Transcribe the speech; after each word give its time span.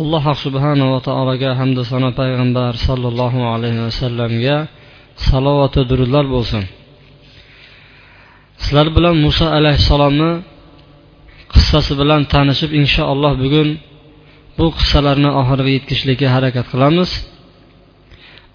alloh 0.00 0.24
subhanava 0.44 0.98
taologa 1.08 1.50
hamda 1.60 1.84
sano 1.84 2.10
payg'ambar 2.20 2.72
sollallohu 2.86 3.40
alayhi 3.54 3.80
vasallamga 3.86 4.56
salovatu 5.26 5.80
durudlar 5.90 6.24
bo'lsin. 6.34 6.64
Sizlar 8.62 8.88
bilan 8.96 9.16
muso 9.24 9.46
alayhissalomni 9.58 10.30
qissasi 11.52 11.92
bilan 12.00 12.20
tanishib 12.32 12.70
inshaalloh 12.80 13.32
bugun 13.42 13.68
bu 14.58 14.66
qissalarni 14.78 15.30
oxiriga 15.40 15.70
yetkazishlikka 15.76 16.26
harakat 16.34 16.66
qilamiz. 16.72 17.10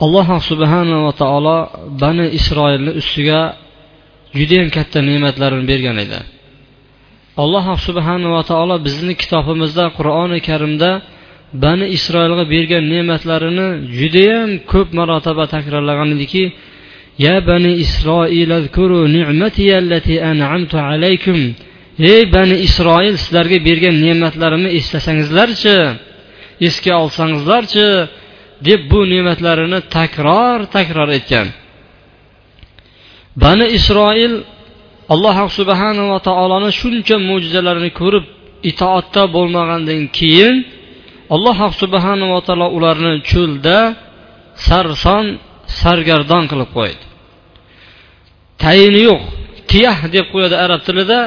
Alloh 0.05 0.27
subhanava 0.49 1.11
taolo 1.21 1.57
bani 2.01 2.25
isroilni 2.39 2.91
ustiga 3.01 3.41
judayam 4.39 4.69
katta 4.77 4.99
ne'matlarini 5.09 5.65
bergan 5.71 5.97
edi. 6.05 6.19
Alloh 7.43 7.65
subhanava 7.87 8.41
taolo 8.51 8.75
bizni 8.87 9.13
kitobimizda 9.21 9.85
qur'oni 9.97 10.39
karimda 10.49 10.91
bani 11.53 11.85
isroilga 11.87 12.49
bergan 12.49 12.83
ne'matlarini 12.93 13.67
judayam 13.99 14.49
ko'p 14.71 14.89
marotaba 14.99 15.45
takrorlagan 15.55 16.09
ediki 16.15 16.43
ya 17.25 17.35
bani 17.47 17.71
isroil 17.83 18.51
alaykum. 20.93 21.39
Ey 21.99 22.21
bani 22.35 22.55
isroil 22.67 23.15
sizlarga 23.23 23.57
bergan 23.67 23.95
ne'matlarimni 24.05 24.69
eslasangizlarchi 24.79 25.75
esga 26.67 26.93
olsangizlarchi 27.03 27.87
deb 28.67 28.81
bu 28.91 28.99
ne'matlarini 29.13 29.79
takror 29.97 30.59
takror 30.75 31.09
etgan. 31.17 31.47
Bani 33.43 33.65
isroil 33.77 34.33
alloh 35.13 35.37
subhanava 35.57 36.17
taoloni 36.27 36.71
shuncha 36.79 37.15
mo'jizalarini 37.29 37.91
ko'rib 37.99 38.25
itoatda 38.69 39.23
bo'lmagandan 39.35 40.01
keyin 40.17 40.55
alloh 41.35 41.57
subhanava 41.81 42.39
taolo 42.47 42.67
ularni 42.77 43.13
cho'lda 43.31 43.77
sarson 44.67 45.25
sargardon 45.81 46.43
qilib 46.51 46.69
qo'ydi. 46.77 47.03
Tayini 48.63 49.01
yo'q 49.09 49.21
tiyah 49.71 49.97
deb 50.15 50.25
qo'yadi 50.33 50.55
arab 50.65 50.81
tilida. 50.87 51.19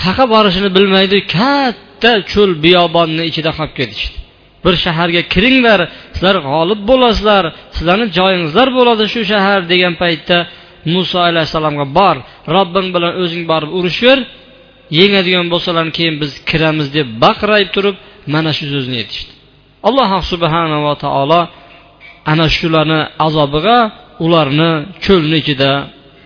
Qayoqqa 0.00 0.24
borishini 0.34 0.70
bilmaydi 0.76 1.18
katta 1.36 2.12
cho'l 2.32 2.50
biyobonni 2.64 3.22
ichida 3.30 3.50
qolib 3.58 3.74
ketishdi. 3.80 4.16
Bir 4.64 4.74
shaharga 4.84 5.22
kiringlar 5.32 5.80
sizlar 6.14 6.36
g'olib 6.48 6.80
bo'lasizlar 6.90 7.44
sizlarni 7.76 8.06
joyingizlar 8.18 8.68
bo'ladi 8.78 9.04
shu 9.12 9.20
shahar 9.32 9.60
degan 9.72 9.94
paytda 10.02 10.38
muso 10.94 11.18
alayhissalomga 11.28 11.86
bor 11.98 12.16
robbing 12.56 12.88
bilan 12.94 13.12
o'zing 13.22 13.44
borib 13.52 13.70
urushver 13.78 14.18
yengadigan 14.98 15.46
bo'lsalar 15.52 15.86
keyin 15.96 16.14
biz 16.22 16.32
kiramiz 16.50 16.86
deb 16.96 17.08
baqrayib 17.24 17.70
turib 17.76 17.96
mana 18.32 18.50
shu 18.56 18.64
so'zni 18.74 18.96
aytishdi. 19.02 19.32
Alloh 19.88 20.10
subhanava 20.32 20.92
taolo 21.04 21.40
ana 22.32 22.46
shularni 22.56 23.00
azobiga 23.26 23.78
ularni 24.24 24.70
cho'lni 25.04 25.36
ichida 25.42 25.70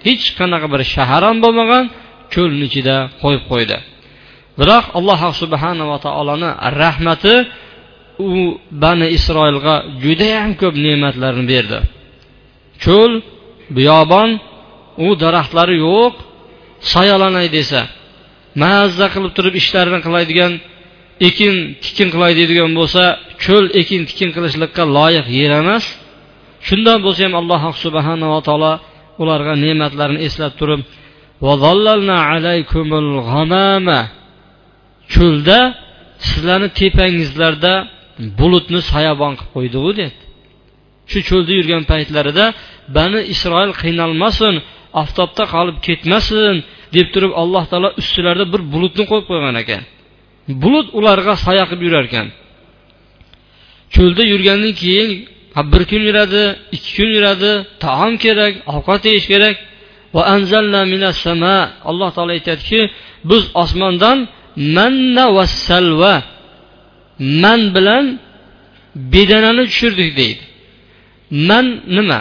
hech 0.07 0.25
qanaqa 0.39 0.67
bir 0.73 0.81
shahar 0.95 1.23
ham 1.29 1.37
bo'lmagan 1.45 1.85
cho'lni 2.35 2.65
ichida 2.71 2.97
qo'yib 3.23 3.43
qo'ydi. 3.51 3.77
Biroq 4.59 4.85
alloh 4.99 5.21
subhanava 5.43 5.97
taoloni 6.07 6.51
rahmati 6.83 7.35
u 8.29 8.31
bani 8.83 9.07
isroilga 9.17 9.75
judayam 10.05 10.51
ko'p 10.61 10.75
ne'matlarni 10.87 11.45
berdi. 11.53 11.79
Cho'l 12.85 13.13
biyobon 13.77 14.31
u 15.05 15.09
daraxtlari 15.23 15.77
yo'q 15.87 16.15
soyalanay 16.93 17.49
desa 17.57 17.81
mazza 18.63 19.07
qilib 19.15 19.33
turib 19.37 19.55
ishlarini 19.63 20.01
qiladigan 20.07 20.53
ekin 21.29 21.55
tikin 21.85 22.09
qilay 22.15 22.33
deydigan 22.39 22.73
bo'lsa 22.79 23.03
cho'l 23.45 23.65
ekin 23.81 24.01
tikin 24.09 24.31
qilishlikqa 24.37 24.83
loyiq 24.97 25.27
yer 25.39 25.53
emas. 25.63 25.85
Shundan 26.67 26.99
bo'lsa 27.05 27.21
ham 27.27 27.35
alloh 27.41 27.63
subhanava 27.85 28.39
taolo 28.49 28.73
ularga 29.23 29.55
ne'matlarini 29.65 30.21
eslab 30.29 30.53
turib 30.61 30.81
cho'lda 35.15 35.59
sizlarni 36.29 36.69
tepangizlarda 36.81 37.75
bulutni 38.39 38.81
soyabon 38.93 39.33
qilib 39.39 39.53
qo'ydiku 39.55 39.91
dedi. 40.01 40.15
Shu 41.11 41.19
cho'lda 41.29 41.53
yurgan 41.59 41.83
paytlarida 41.93 42.45
bani 42.97 43.21
isroil 43.35 43.73
qiynalmasin 43.83 44.55
oftobda 45.03 45.45
qolib 45.55 45.77
ketmasin 45.87 46.55
deb 46.97 47.07
turib 47.15 47.33
alloh 47.43 47.65
taolo 47.71 47.89
ustilarida 48.01 48.47
bir 48.53 48.63
bulutni 48.73 49.05
qo'yib 49.11 49.27
qo'ygan 49.31 49.57
ekan. 49.65 49.83
Bulut 50.49 50.89
ularga 50.99 51.35
soya 51.45 51.65
qilib 51.71 51.83
yurar 51.89 52.05
ekan 52.11 52.29
cho'lda 53.95 54.23
yurgandan 54.33 54.75
keyin 54.83 55.11
bir 55.73 55.83
kun 55.91 56.03
yuradi 56.09 56.43
ikki 56.77 56.91
kun 56.97 57.11
yuradi 57.17 57.53
taom 57.85 58.15
kerak 58.25 58.55
ovqat 58.75 59.03
yeyish 59.09 59.27
kerak. 59.33 59.57
Va 60.15 60.23
anzalna 60.35 60.81
minas 60.93 61.17
sama. 61.27 61.57
Alloh 61.91 62.09
taolo 62.17 62.33
aytadiki 62.39 62.81
biz 63.31 63.43
osmondan 63.63 64.19
manna 64.77 65.27
va 65.37 65.45
salva 65.67 66.15
man 67.43 67.61
bilan 67.77 68.05
bedanani 69.13 69.65
tushirdik 69.71 70.11
deydi. 70.21 70.45
Man 71.49 71.67
nima? 71.97 72.21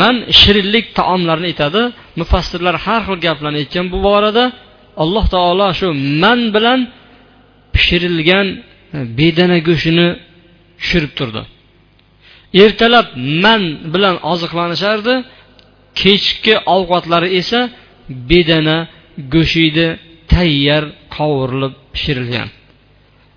Man 0.00 0.16
shirinlik 0.40 0.86
taomlarni 0.98 1.46
aytadi. 1.52 1.82
Mufassirlar 2.20 2.76
har 2.84 3.00
xil 3.06 3.16
gaplarni 3.26 3.58
aytgan 3.62 3.86
bu 3.92 3.98
borada 4.06 4.44
alloh 5.02 5.24
taolo 5.34 5.68
shu 5.78 5.86
man 6.22 6.40
bilan 6.54 6.80
pishirilgan 7.74 8.46
e, 8.56 8.98
bedana 9.18 9.58
go'shtini 9.68 10.08
tushirib 10.80 11.12
turdi. 11.18 11.42
Ertalab 12.62 13.06
man 13.44 13.62
bilan 13.94 14.16
oziqlanishardi 14.32 15.14
kechki 16.02 16.54
ovqatlari 16.76 17.28
esa 17.40 17.60
bedana 18.30 18.78
go'shti 19.34 19.86
tayyor 20.32 20.84
qovurilib 21.16 21.74
pishirilgan. 21.94 22.48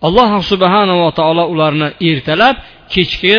Alloh 0.07 0.29
subhanava 0.51 1.09
taolo 1.19 1.43
ularni 1.53 1.89
ertalab 2.09 2.55
kechki 2.93 3.35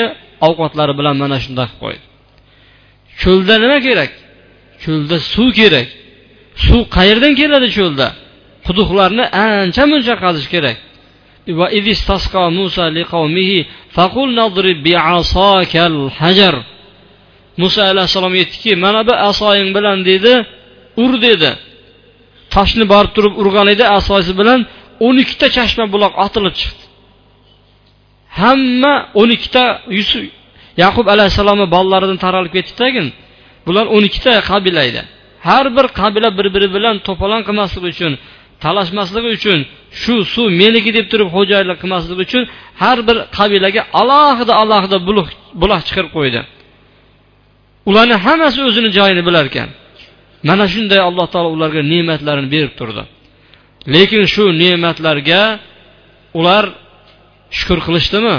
ovqatlari 0.48 0.92
bilan 0.98 1.16
mana 1.22 1.36
shunday 1.44 1.66
qilib 1.70 1.80
qo'ydi. 1.84 2.04
Cho'lda 3.22 3.54
nima 3.64 3.78
kerak? 3.86 4.10
Cho'lda 4.84 5.16
suv 5.32 5.48
kerak. 5.60 5.88
Suv 6.66 6.82
qayerdan 6.96 7.32
keladi 7.40 7.68
cho'lda? 7.78 8.08
Quduqlarni 8.66 9.24
ancha 9.46 9.84
muncha 9.92 10.14
qazish 10.24 10.48
kerak. 10.54 10.76
وإذ 11.59 11.85
استسقى 11.91 12.51
موسى 12.51 12.81
لقومه 12.81 13.51
فقل 13.95 14.35
نضرب 14.35 14.77
بعصاك 14.83 15.73
الحجر 15.75 16.55
muso 17.57 17.81
alayhissalom 17.81 18.33
aytdiki 18.33 18.71
mana 18.85 19.01
bu 19.07 19.13
asoying 19.29 19.69
bilan 19.77 19.97
dedi 20.09 20.33
ur 21.03 21.11
dedi 21.25 21.51
toshni 22.53 22.85
borib 22.93 23.11
turib 23.15 23.33
urgan 23.41 23.67
edi 23.73 23.83
asosi 23.97 24.31
bilan 24.39 24.59
o'n 25.05 25.15
ikkita 25.23 25.47
chashma 25.57 25.85
buloq 25.93 26.13
otilib 26.25 26.55
chiqdi 26.61 26.83
hamma 28.41 28.93
o'n 29.21 29.29
ikkita 29.35 29.63
yusuf 29.97 30.23
yaqub 30.83 31.05
alayhissalomni 31.13 31.67
bolalaridan 31.75 32.19
taralib 32.25 32.51
ketdidagin 32.57 33.07
bular 33.67 33.85
o'n 33.95 34.03
ikkita 34.09 34.31
qabila 34.49 34.81
edi 34.89 35.01
har 35.47 35.65
bir 35.75 35.85
qabila 35.99 36.29
bir 36.37 36.47
biri 36.55 36.67
bilan 36.75 36.95
to'polon 37.07 37.41
qilmasligi 37.47 37.87
uchun 37.93 38.13
talashmasligi 38.64 39.28
uchun 39.38 39.58
shu 40.02 40.14
suv 40.34 40.46
meniki 40.62 40.90
deb 40.96 41.06
turib 41.12 41.28
xo'jayinlik 41.36 41.78
qilmasligi 41.82 42.20
uchun 42.26 42.42
har 42.82 42.98
bir 43.08 43.16
qabilaga 43.38 43.82
alohida 44.00 44.52
alohida 44.62 44.96
buloq 45.62 45.80
chiqarib 45.88 46.12
qo'ydi. 46.16 46.40
Ularni 47.88 48.16
hammasi 48.24 48.58
o'zini 48.68 48.90
joyini 48.98 49.22
bilar 49.28 49.44
ekan. 49.50 49.68
Mana 50.48 50.64
shunday 50.74 51.00
alloh 51.08 51.26
taolo 51.32 51.50
ularga 51.56 51.82
ne'matlarini 51.92 52.48
berib 52.54 52.72
turdi. 52.78 53.02
Lekin 53.94 54.22
shu 54.34 54.44
ne'matlarga 54.62 55.42
ular 56.38 56.64
shukur 57.58 57.78
qilishdimi? 57.86 58.36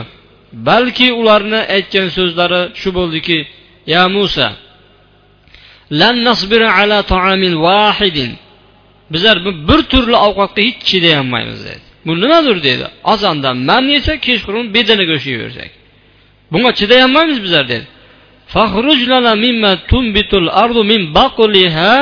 Balki 0.69 1.07
ularni 1.21 1.61
aytgan 1.75 2.07
so'zlari 2.17 2.61
shu 2.81 2.89
bo'ldiki 2.97 3.37
ya 3.93 4.03
musa 4.15 4.47
lan 5.99 6.15
nasbira 6.27 6.67
ala 6.79 6.99
ta'amin 7.13 7.53
wahidin. 7.65 8.31
bizlar 9.12 9.36
bir 9.68 9.80
turli 9.92 10.16
ovqatga 10.26 10.60
hech 10.68 10.78
chidayolmaymiz 10.90 11.60
dedi 11.68 11.84
bu 12.06 12.12
nimadir 12.22 12.56
dedi 12.68 12.86
azondan 13.12 13.56
man 13.68 13.84
yesak 13.96 14.18
kechqurun 14.26 14.66
bedana 14.74 15.04
go'sht 15.10 15.26
yeyversak 15.32 15.70
bunga 16.52 16.70
chiday 16.78 17.00
olmaymiz 17.06 17.38
bizlar 17.46 17.66
dedi 17.74 17.86
فاخرج 18.54 19.00
لنا 19.12 19.32
مما 19.44 19.72
تنبت 19.90 20.32
الأرض 20.42 20.78
من 20.92 21.00
بقلها 21.18 21.92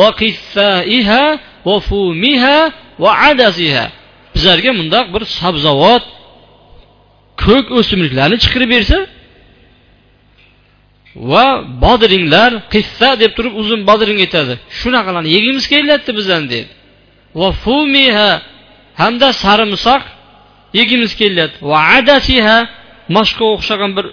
وقثائها 0.00 1.24
وفومها 1.68 2.58
وعدسها 3.02 3.86
bizlarga 4.34 4.72
mundoq 4.80 5.06
bir 5.14 5.22
sabzavot 5.40 6.04
ko'k 7.44 7.66
o'simliklarni 7.78 8.36
chiqarib 8.44 8.70
bersa 8.74 8.98
va 11.15 11.45
bodringlar 11.83 12.51
qissa 12.73 13.09
deb 13.21 13.31
turib 13.37 13.53
uzun 13.61 13.81
bodring 13.89 14.19
aytadi. 14.25 14.53
Shunaqalarni 14.79 15.29
yegimiz 15.35 15.65
kelyapti 15.73 16.11
bizani 16.19 16.47
deydi 16.53 16.71
va 17.35 17.49
fumiha 17.63 18.31
hamda 19.01 19.29
sarimsoq 19.43 20.03
yegimiz 20.79 21.11
kelyapti. 21.21 21.57
Va 21.71 21.79
adasiha 21.97 22.57
moshga 23.15 23.45
o'xshagan 23.55 23.91
bir 23.97 24.05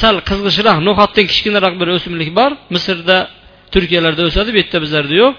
sal 0.00 0.16
qizg'ishroq 0.28 0.78
no'xatdan 0.88 1.26
kichkinaroq 1.30 1.74
bir 1.80 1.88
o'simlik 1.96 2.30
bor. 2.38 2.50
Misrda 2.74 3.18
turkiyalarda 3.72 4.22
o'sadi 4.28 4.48
bu 4.54 4.58
yerda 4.62 4.78
bizlarda 4.84 5.14
yo'q. 5.22 5.32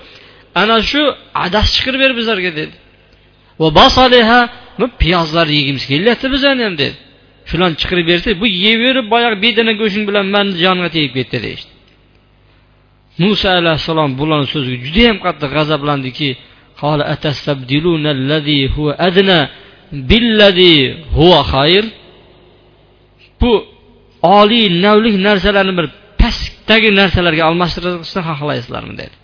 Ana 0.62 0.78
shu 0.90 1.02
adas 1.46 1.68
chiqirib 1.75 2.00
ber 2.04 2.12
bizlarga 2.19 2.52
dedi. 2.60 2.75
Va 3.62 3.68
basaliha 3.80 4.40
piyozlar 5.02 5.48
yegimiz 5.58 5.84
kelyapti 5.92 6.28
bizani 6.36 6.62
ham 6.68 6.75
dedi. 6.84 6.98
Shularni 7.50 7.76
chiqarib 7.82 8.06
bersa 8.12 8.30
bu 8.42 8.48
yeyverib 8.66 9.06
boyagi 9.14 9.38
bedana 9.46 9.74
go'shting 9.82 10.06
bilan 10.10 10.26
mani 10.36 10.52
jonimga 10.64 10.90
tegib 10.96 11.14
ketdi 11.18 11.38
deyishdi. 11.46 11.72
Muso 13.24 13.48
alayhissalom 13.60 14.12
bularni 14.20 14.48
so'ziga 14.54 14.78
judayam 14.88 15.18
qattiq 15.26 15.50
g'azablandiki 15.58 16.30
bu 23.42 23.52
oliy 24.22 24.66
navlik 24.86 25.16
narsalarni 25.28 25.74
bir 25.80 25.88
pastdagi 26.22 26.90
narsalarga 27.00 27.44
almashtirishni 27.50 28.22
xohlaysizlarmi 28.30 28.96
dedi. 29.02 29.16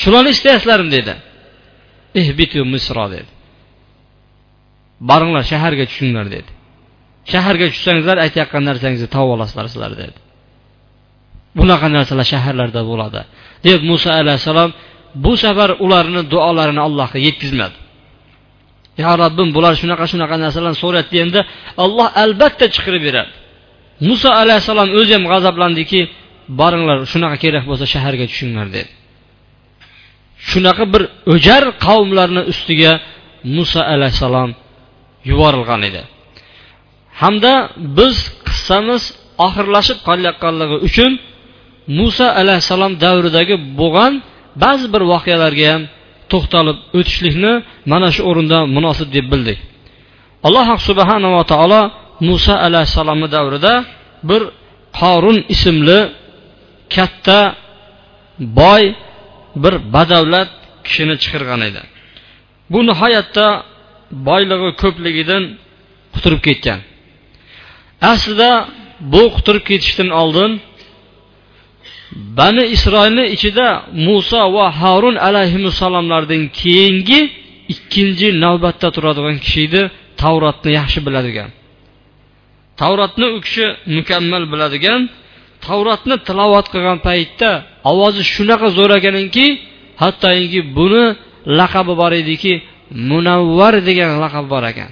Shularni 0.00 0.30
istayapsizlarmi 0.36 0.90
dedi. 0.96 1.14
Eh, 2.14 2.20
Ihbitu 2.20 2.58
misro 2.74 3.04
dedi. 3.14 3.30
Boringlar 5.08 5.44
shaharga 5.52 5.84
tushinglar 5.90 6.26
dedi. 6.36 6.50
Shaharga 7.32 7.66
tushsangizlar 7.72 8.16
aytayotgan 8.24 8.62
narsangizni 8.68 9.08
topib 9.14 9.30
olasizlar 9.36 9.66
sizlar 9.72 9.92
dedi. 10.02 10.18
Bunaqa 11.58 11.86
narsalar 11.96 12.26
shaharlarda 12.32 12.80
bo'ladi. 12.90 13.20
Deb 13.66 13.80
muso 13.90 14.10
alayhissalom 14.20 14.70
bu 15.24 15.32
safar 15.44 15.70
ularni 15.84 16.22
duolarini 16.32 16.80
allohga 16.86 17.18
yetkazmadi. 17.26 17.76
Yo 19.02 19.10
robbim 19.22 19.48
bular 19.56 19.72
shunaqa 19.82 20.04
shunaqa 20.12 20.36
narsalarni 20.44 20.78
so'rayapti 20.84 21.16
endi 21.24 21.40
olloh 21.84 22.08
albatta 22.22 22.66
chiqarib 22.74 23.02
beradi. 23.08 23.32
Muso 24.08 24.28
alayhissalom 24.42 24.88
o'zi 24.98 25.12
ham 25.16 25.24
g'azablandiki 25.32 26.00
boringlar 26.60 26.98
shunaqa 27.12 27.36
kerak 27.44 27.64
bo'lsa 27.70 27.84
shaharga 27.94 28.24
tushinglar 28.30 28.66
dedi. 28.76 28.90
Shunaqa 30.50 30.84
bir 30.92 31.02
o'jar 31.34 31.64
qavmlarni 31.86 32.42
ustiga 32.52 32.92
muso 33.56 33.80
alayhissalom 33.94 34.50
yuborilgan 35.30 35.82
edi. 35.88 36.02
Hamda 37.20 37.52
biz 37.98 38.16
qissamiz 38.48 39.02
oxirlashib 39.46 39.98
qolayotganligi 40.08 40.76
uchun 40.88 41.12
muso 41.98 42.26
alayhissalom 42.40 42.92
davridagi 43.04 43.56
bo'lgan 43.80 44.12
ba'zi 44.64 44.86
bir 44.94 45.02
voqealarga 45.12 45.66
ham 45.72 45.82
to'xtalib 46.32 46.78
o'tishlikni 46.98 47.52
mana 47.92 48.08
shu 48.14 48.22
o'rinda 48.30 48.58
munosib 48.76 49.08
deb 49.16 49.26
bildik. 49.32 49.58
Alloh 50.46 50.66
subhanava 50.88 51.42
taolo 51.52 51.82
muso 52.28 52.54
alayhissalomni 52.66 53.28
davrida 53.36 53.74
bir 54.30 54.42
qorun 55.00 55.38
ismli 55.54 55.98
katta 56.94 57.40
boy 58.60 58.82
bir 59.62 59.74
badavlat 59.94 60.50
kishini 60.86 61.16
chiqargan 61.22 61.60
edi. 61.68 61.82
Bu 62.72 62.78
nihoyatda 62.90 63.46
boyligi 64.28 64.70
ko'pligidan 64.82 65.42
quturib 66.14 66.40
ketgan. 66.48 66.80
Aslida 68.10 68.50
bu 69.12 69.22
quturib 69.34 69.64
ketishdan 69.70 70.10
oldin 70.22 70.50
bani 72.38 72.64
isroilni 72.76 73.24
ichida 73.36 73.68
muso 74.06 74.42
va 74.56 74.66
harun 74.80 75.16
alayhissalomlardan 75.28 76.42
keyingi 76.60 77.20
ikkinchi 77.74 78.28
navbatda 78.44 78.88
turadigan 78.96 79.36
kishi 79.44 79.60
edi 79.68 79.82
tavrotni 80.20 80.70
yaxshi 80.80 81.00
biladigan. 81.06 81.50
Tavrotni 82.80 83.26
u 83.36 83.38
kishi 83.44 83.66
mukammal 83.96 84.44
biladigan 84.52 85.00
tavrotni 85.66 86.16
tilovat 86.28 86.66
qilgan 86.72 86.98
paytda 87.06 87.50
ovozi 87.90 88.22
shunaqa 88.34 88.68
zo'r 88.78 88.92
ekanki 88.98 89.46
hattoki 90.02 90.60
buni 90.76 91.04
laqabi 91.58 91.94
bor 92.02 92.12
ediki 92.22 92.52
munavvar 93.10 93.74
degan 93.88 94.10
laqab 94.24 94.44
bor 94.52 94.64
ekan. 94.72 94.90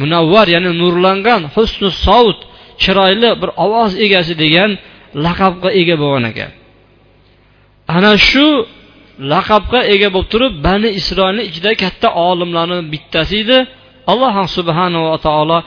Munavvar 0.00 0.46
ya'ni 0.54 0.70
nurlangan 0.82 1.42
husni 1.54 1.90
sovut 2.06 2.40
chiroyli 2.82 3.30
bir 3.40 3.50
ovoz 3.64 3.92
egasi 4.04 4.34
degan 4.42 4.70
laqabga 5.24 5.70
ega 5.80 5.96
bo'lgan 6.02 6.24
ekan. 6.30 6.50
Ana 7.96 8.12
shu 8.28 8.46
laqabga 9.32 9.80
ega 9.94 10.08
bo'lib 10.14 10.28
turib 10.32 10.52
bani 10.66 10.88
isroilni 11.00 11.42
ichida 11.50 11.70
katta 11.82 12.08
olimlarni 12.28 12.78
bittasi 12.92 13.34
edi. 13.42 13.58
Alloh 14.12 14.34
subhanava 14.56 15.16
taolo 15.26 15.58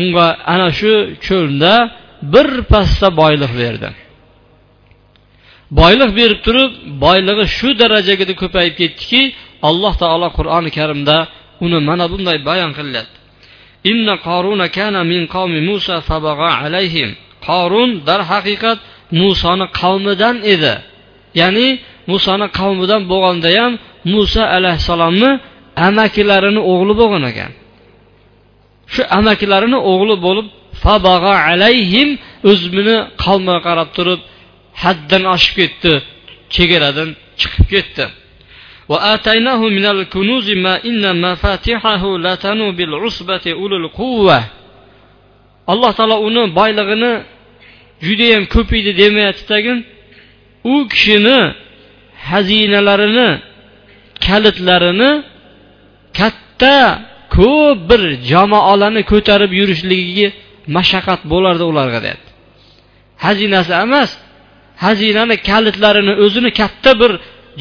unga 0.00 0.26
ana 0.52 0.68
shu 0.78 0.92
cho'lda 1.26 1.72
bir 2.32 2.48
pasda 2.72 3.08
boylik 3.20 3.52
berdi. 3.62 3.88
Boylik 5.80 6.10
berib 6.18 6.40
turib 6.46 6.72
boyligi 7.04 7.44
shu 7.56 7.68
darajagada 7.80 8.34
ko'payib 8.42 8.74
ketdiki 8.80 9.22
alloh 9.68 9.94
taolo 10.02 10.28
qur'oni 10.38 10.70
karimda 10.78 11.16
uni 11.64 11.78
mana 11.88 12.04
bunday 12.12 12.38
bayon 12.48 12.72
qilyapti 12.78 13.19
inna 13.90 14.14
qoruna 14.28 14.66
kana 14.76 15.00
min 15.12 15.22
qavmi 15.34 15.60
musa 15.70 15.96
fabaga 16.08 16.50
alayhim. 16.64 17.10
Qorun 17.48 17.90
darhaqiqat 18.08 18.78
musoni 19.20 19.66
qavmidan 19.80 20.36
edi. 20.54 20.74
Ya'ni 21.40 21.68
musoni 22.10 22.46
qavmidan 22.58 23.02
bo'lganda 23.10 23.48
ham 23.58 23.72
muso 24.14 24.42
alayhissalomni 24.56 25.30
amakilarini 25.88 26.60
o'g'li 26.72 26.94
bo'lgan 27.00 27.24
ekan. 27.30 27.52
Shu 28.92 29.02
amakilarini 29.18 29.78
o'g'li 29.92 30.16
bo'lib 30.26 30.46
fabaga 30.84 31.34
alayhim 31.50 32.08
o'zini 32.50 32.96
qavmiga 33.24 33.60
qarab 33.66 33.88
turib 33.96 34.20
haddan 34.82 35.22
oshib 35.34 35.54
ketdi 35.60 35.92
chegaradan 36.54 37.08
chiqib 37.40 37.66
ketdi. 37.74 38.04
وآتيناه 38.89 39.61
من 39.77 39.85
الكنوز 39.85 40.51
ما 40.51 40.73
إن 40.85 41.03
مفاتحه 41.21 42.17
لتنو 42.17 42.71
بالعصبة 42.71 43.45
أولي 43.47 43.75
القوة 43.75 44.43
alloh 45.71 45.91
taolo 45.97 46.17
uni 46.27 46.43
boylig'ini 46.59 47.11
judayam 48.05 48.43
ko'paydi 48.53 48.91
demayapti 49.01 49.43
tagin 49.51 49.77
u 50.73 50.75
kishini 50.91 51.39
xazinalarini 52.29 53.29
kalitlarini 54.25 55.11
katta 56.19 56.77
ko'p 57.37 57.77
bir 57.89 58.01
jamoalarni 58.31 59.01
ko'tarib 59.11 59.51
yurishligiga 59.59 60.27
mashaqqat 60.75 61.21
bo'lardi 61.31 61.63
ularga 61.71 61.99
deyapti 62.05 62.31
xazinasi 63.23 63.73
emas 63.85 64.11
xazinani 64.83 65.35
kalitlarini 65.49 66.13
o'zini 66.23 66.49
katta 66.59 66.91
bir 67.01 67.11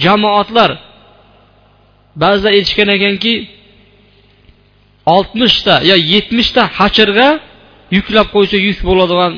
jamoatlar 0.04 0.70
ba'zida 2.21 2.49
aytishgan 2.55 2.89
ekanki 2.97 3.33
oltmishta 5.15 5.75
yo 5.89 5.95
yetmishta 6.13 6.63
hachirga 6.79 7.27
yuklab 7.97 8.27
qo'ysa 8.35 8.57
yuk 8.67 8.79
bo'ladigan 8.89 9.33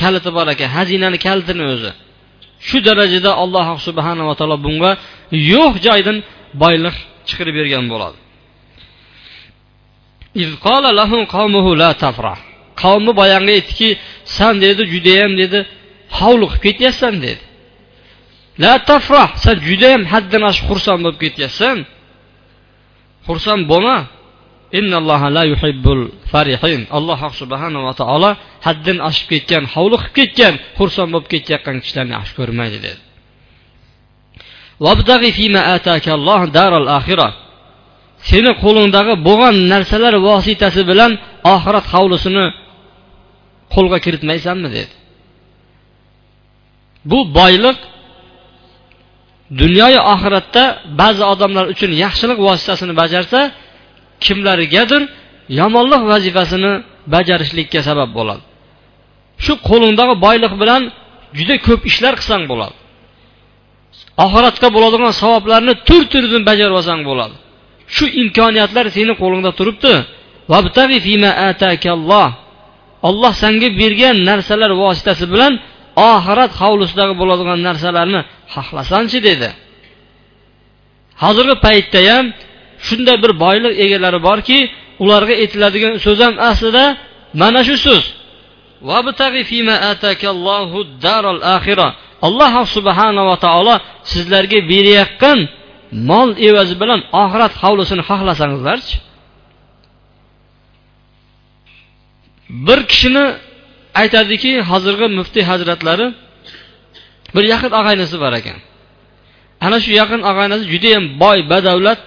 kaliti 0.00 0.30
bor 0.36 0.46
ekan. 0.54 0.68
Xazinani 0.76 1.18
kalitini 1.26 1.64
o'zi. 1.74 1.90
Shu 2.68 2.76
darajada 2.88 3.30
alloh 3.42 3.66
subhanava 3.86 4.34
taolo 4.38 4.56
bunga 4.66 4.90
yo'q 5.52 5.74
joydan 5.86 6.16
boylik 6.62 6.96
chiqarib 7.28 7.54
bergan 7.60 7.84
bo'ladi. 7.92 8.18
Qavmi 12.82 13.12
boyagi 13.20 13.50
aytdiki 13.56 13.88
san 14.36 14.54
dedi 14.64 14.82
judayam 14.94 15.32
dedi 15.42 15.58
hovliqib 16.18 16.60
ketyapsan 16.66 17.14
dedi. 17.26 17.44
La 18.62 18.72
tafrah 18.90 19.28
san 19.44 19.56
judayam 19.68 20.02
haddan 20.12 20.42
oshib 20.50 20.64
xursand 20.70 21.00
bo'lib 21.04 21.20
ketyapsan 21.24 21.76
xursand 23.26 23.64
bo'lma. 23.72 23.96
Alloh 26.98 27.22
subhanava 27.40 27.92
taolo 28.00 28.30
haddan 28.66 28.98
oshib 29.08 29.26
ketgan 29.32 29.64
hovliqib 29.74 30.12
ketgan 30.18 30.54
xursand 30.78 31.10
bo'lib 31.14 31.28
ketayotgan 31.34 31.76
kishilarni 31.82 32.12
yaxshi 32.18 32.34
ko'rmaydi 32.40 32.78
dedi. 32.86 33.00
Seni 38.30 38.52
qo'lingdagi 38.64 39.14
bo'lgan 39.28 39.54
narsalar 39.72 40.14
vositasi 40.28 40.82
bilan 40.90 41.12
oxirat 41.54 41.86
hovlisini 41.94 42.46
qo'lga 43.74 43.98
kiritmaysanmi 44.04 44.68
dedi. 44.76 44.94
Bu 47.10 47.18
boylik 47.38 47.78
dunyoyu 49.60 50.00
oxiratda 50.12 50.64
ba'zi 51.00 51.22
odamlar 51.32 51.64
uchun 51.74 51.90
yaxshilik 52.04 52.38
vositasini 52.46 52.94
bajarsa 53.02 53.40
kimlargadir 54.24 55.02
yomonlik 55.60 56.02
vazifasini 56.12 56.72
bajarishlikka 57.14 57.80
sabab 57.88 58.10
bo'ladi. 58.18 58.42
Shu 59.44 59.52
qo'lingdagi 59.68 60.14
boylik 60.26 60.52
bilan 60.62 60.82
juda 61.38 61.54
ko'p 61.66 61.80
ishlar 61.90 62.14
qilsang 62.20 62.42
bo'ladi. 62.52 62.76
Oxiratga 64.24 64.68
bo'ladigan 64.76 65.12
savoblarni 65.22 65.74
tur 65.88 66.02
turini 66.12 66.40
bajarib 66.50 66.74
olsang 66.80 67.00
bo'ladi. 67.10 67.36
Shu 67.94 68.04
imkoniyatlar 68.22 68.84
seni 68.96 69.12
qo'lingda 69.22 69.50
turibdi. 69.58 69.94
Olloh 73.08 73.32
senga 73.42 73.68
bergan 73.80 74.16
narsalar 74.28 74.70
vositasi 74.82 75.24
bilan 75.32 75.52
oxirat 75.96 76.52
hovlisidagi 76.60 77.14
bo'ladigan 77.20 77.58
narsalarni 77.68 78.20
xohlasanchi 78.54 79.18
dedi. 79.28 79.48
Hozirgi 81.22 81.56
paytda 81.66 82.00
ham 82.10 82.26
shunday 82.86 83.16
bir 83.24 83.32
boylik 83.44 83.74
egalari 83.84 84.20
borki 84.28 84.58
ularga 85.02 85.34
aytiladigan 85.42 85.94
so'z 86.04 86.18
ham 86.24 86.34
aslida 86.50 86.84
mana 87.40 87.60
shu 87.68 87.76
so'z. 87.86 88.04
Alloh 92.26 92.54
subhanava 92.76 93.34
taolo 93.44 93.74
sizlarga 94.12 94.58
berayotgan 94.72 95.38
mol 96.10 96.28
evazi 96.48 96.74
bilan 96.82 97.00
oxirat 97.22 97.52
hovlisini 97.62 98.02
xohlasangizlarchi. 98.10 98.96
Bir 102.66 102.78
kishini 102.90 103.24
aytadiki 104.00 104.52
hozirgi 104.70 105.06
muftiy 105.18 105.44
hazratlari 105.50 106.06
bir 107.34 107.44
yaqin 107.52 107.72
og'aynisi 107.80 108.16
bor 108.24 108.32
ekan. 108.40 108.58
Ana 109.66 109.78
shu 109.84 109.90
yaqin 110.00 110.20
og'aynisi 110.30 110.64
judayam 110.72 111.04
boy 111.22 111.38
badavlat 111.52 112.00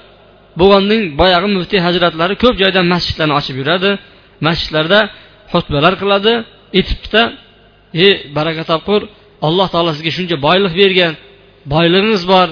bo'lgandan 0.60 1.02
boyagi 1.20 1.48
muftiy 1.58 1.80
hazratlari 1.88 2.34
ko'p 2.44 2.56
joydan 2.62 2.86
masjidlarni 2.94 3.34
ochib 3.40 3.56
yuradi. 3.62 3.92
Masjidlarda 4.48 5.00
xutbalar 5.54 5.94
qiladi 6.02 6.34
aytibdida 6.78 7.24
e 8.06 8.08
baraka 8.38 8.64
topqur 8.72 9.02
alloh 9.48 9.68
taolo 9.74 9.92
sizga 9.98 10.12
shuncha 10.18 10.36
boylik 10.48 10.74
bergan 10.82 11.14
boylig'ingiz 11.74 12.24
bor 12.34 12.48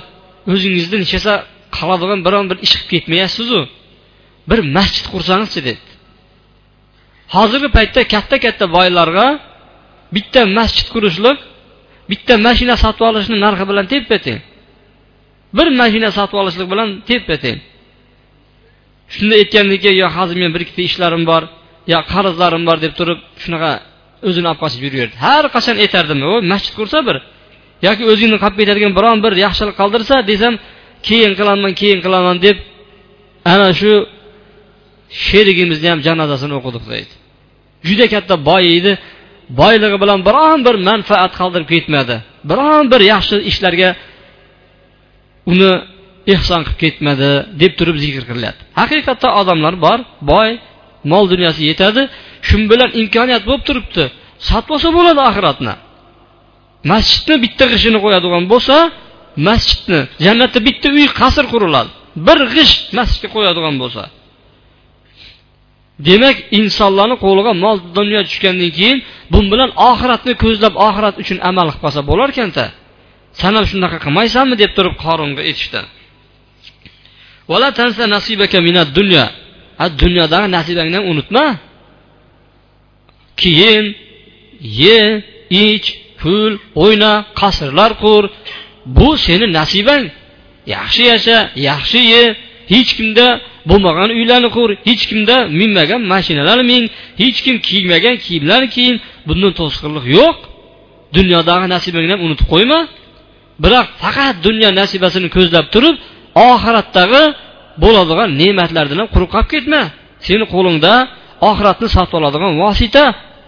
o'zingizdan 0.54 1.00
nechasa 1.06 1.34
narsa 1.34 1.44
qiladigan 1.78 2.20
biron 2.28 2.46
bir 2.50 2.58
ish 2.66 2.74
qilib 2.76 2.90
ketmayapsizu. 2.94 3.60
Bir 4.50 4.60
masjid 4.78 5.06
qursangizchi? 5.14 5.62
deb 5.68 5.78
hozirgi 7.36 7.70
paytda 7.78 8.02
katta 8.14 8.38
katta 8.46 8.66
boylarga 8.78 9.28
bitta 10.16 10.42
masjid 10.58 10.88
qurishlik 10.94 11.38
bitta 12.12 12.34
mashina 12.48 12.76
sotib 12.84 13.04
olishni 13.10 13.38
narxi 13.46 13.66
bilan 13.70 13.86
teppa 13.94 14.18
teng 14.26 14.40
bir 15.58 15.68
mashina 15.82 16.10
sotib 16.18 16.38
olishlik 16.42 16.68
bilan 16.74 16.90
teppa 17.10 17.36
teng 17.44 17.58
shunda 19.16 19.36
aytgandiki 19.42 19.92
yo 20.02 20.08
hozir 20.18 20.38
men 20.42 20.52
bir 20.56 20.62
ikkita 20.66 20.82
ishlarim 20.90 21.24
bor 21.32 21.44
yo 21.94 22.00
qarzlarim 22.12 22.64
bor 22.70 22.78
deb 22.86 22.94
turib 23.00 23.20
shunaqa 23.44 23.72
o'zini 24.28 24.48
olib 24.52 24.60
qochib 24.64 24.82
yuraverdi 24.86 25.16
har 25.26 25.44
qachon 25.56 25.76
aytardim 25.84 26.20
u 26.32 26.34
masjid 26.52 26.74
qursa 26.80 26.98
bir 27.08 27.18
yoki 27.88 28.04
o'zingni 28.12 28.38
qolib 28.44 28.58
ketadigan 28.62 28.94
biron 28.98 29.18
bir 29.26 29.34
yaxshilik 29.46 29.76
qoldirsa 29.82 30.16
desam 30.32 30.54
keyin 31.08 31.34
qilaman 31.40 31.72
keyin 31.80 32.00
qilaman 32.06 32.38
deb 32.46 32.58
ana 33.54 33.70
shu 33.80 33.92
sherigimizni 35.26 35.88
ham 35.92 36.00
janozasini 36.08 36.54
o'qidik 36.60 36.84
deydi. 36.94 37.14
Juda 37.88 38.06
katta 38.14 38.36
boy 38.50 38.64
edi. 38.78 38.94
Boyligi 39.60 39.98
bilan 40.04 40.20
biron 40.28 40.60
bir 40.68 40.76
manfaat 40.90 41.34
qoldirib 41.40 41.70
ketmadi. 41.74 42.16
Biron 42.50 42.86
bir 42.92 43.02
yaxshi 43.14 43.36
ishlarga 43.52 43.90
uni 45.52 45.72
ehson 46.34 46.62
qilib 46.68 46.80
ketmadi 46.84 47.30
deb 47.62 47.74
turib 47.80 47.98
zikr 48.04 48.24
qilyapti 48.30 48.64
haqiqatda 48.80 49.30
odamlar 49.42 49.74
bor 49.86 50.00
boy 50.32 50.50
mol 51.12 51.26
dunyosi 51.34 51.62
yetadi. 51.70 52.02
Shu 52.48 52.56
bilan 52.72 52.90
imkoniyat 53.02 53.44
bo'lib 53.48 53.64
turibdi. 53.70 54.04
Sotib 54.50 54.72
olsa 54.76 54.90
bo'ladi 54.98 55.22
oxiratni. 55.30 55.74
Masjidni 56.92 57.36
bitta 57.46 57.66
g'ishini 57.72 58.00
qo'yadigan 58.06 58.44
bo'lsa 58.54 58.76
masjidni 59.48 60.00
jannatda 60.26 60.60
bitta 60.68 60.88
uy 60.98 61.08
qasr 61.22 61.46
quriladi. 61.54 61.90
Bir 62.28 62.40
g'isht 62.56 62.82
masjidga 63.00 63.30
qo'yadigan 63.36 63.76
bo'lsa. 63.82 64.04
Demak 66.08 66.38
insonlarni 66.60 67.16
qo'liga 67.26 67.52
mol 67.64 67.78
dunyo 67.98 68.22
tushgandan 68.28 68.72
keyin 68.78 68.98
bu 69.32 69.40
bilan 69.52 69.70
oxiratni 69.90 70.34
ko'zlab 70.44 70.74
oxirat 70.88 71.16
uchun 71.22 71.38
amal 71.50 71.68
qilib 71.70 71.82
qolsa 71.84 72.02
bo'larkanda 72.10 72.66
san 73.40 73.54
ham 73.58 73.66
shunaqa 73.72 73.98
qilmaysanmi? 74.06 74.56
deb 74.62 74.72
turib 74.78 74.96
qoringa 75.06 75.42
aytishdi. 75.50 75.82
Dunyodagi 80.02 80.48
nasibangni 80.58 81.00
unutma. 81.12 81.46
Kiyin 83.42 83.86
ye 84.82 85.02
ich 85.68 85.88
kul 86.22 86.52
o'yna 86.84 87.14
qasrlar 87.40 87.92
qur. 88.04 88.24
Bu 88.98 89.10
seni 89.26 89.46
nasibang. 89.60 90.06
Yaxshi 90.76 91.04
yasha 91.12 91.38
yaxshi 91.70 92.02
ye. 92.14 92.24
Hech 92.74 92.90
kimda 92.98 93.28
bo'lmagan 93.70 94.10
uylarni 94.20 94.50
qur. 94.58 94.70
Hech 94.88 95.04
kimda 95.10 95.36
minmagan 95.60 96.02
mashinalarni 96.14 96.66
min 96.74 96.84
hech 97.22 97.38
kim 97.46 97.56
kiymagan 97.68 98.16
kiyimlarni 98.26 98.70
kiyin 98.76 98.96
bundan 99.28 99.52
to'sqinlik 99.60 100.06
yo'q. 100.18 100.38
Dunyodagi 101.18 101.66
nasibangni 101.76 102.12
ham 102.14 102.22
unutib 102.28 102.48
qo'yma. 102.54 102.80
Biroq 103.64 103.88
faqat 104.04 104.36
dunyo 104.48 104.70
nasibasini 104.82 105.28
ko'zlab 105.36 105.66
turib 105.74 105.96
oxiratdagi 106.50 107.24
bo'ladigan 107.84 108.30
ne'matlardan 108.42 108.98
ham 109.02 109.10
quruq 109.16 109.30
qolib 109.36 109.50
ketma. 109.54 109.82
Seni 110.28 110.46
qo'lingda 110.54 110.94
oxiratni 111.50 111.88
sotib 111.96 112.16
oladigan 112.20 112.54
vosita 112.64 113.04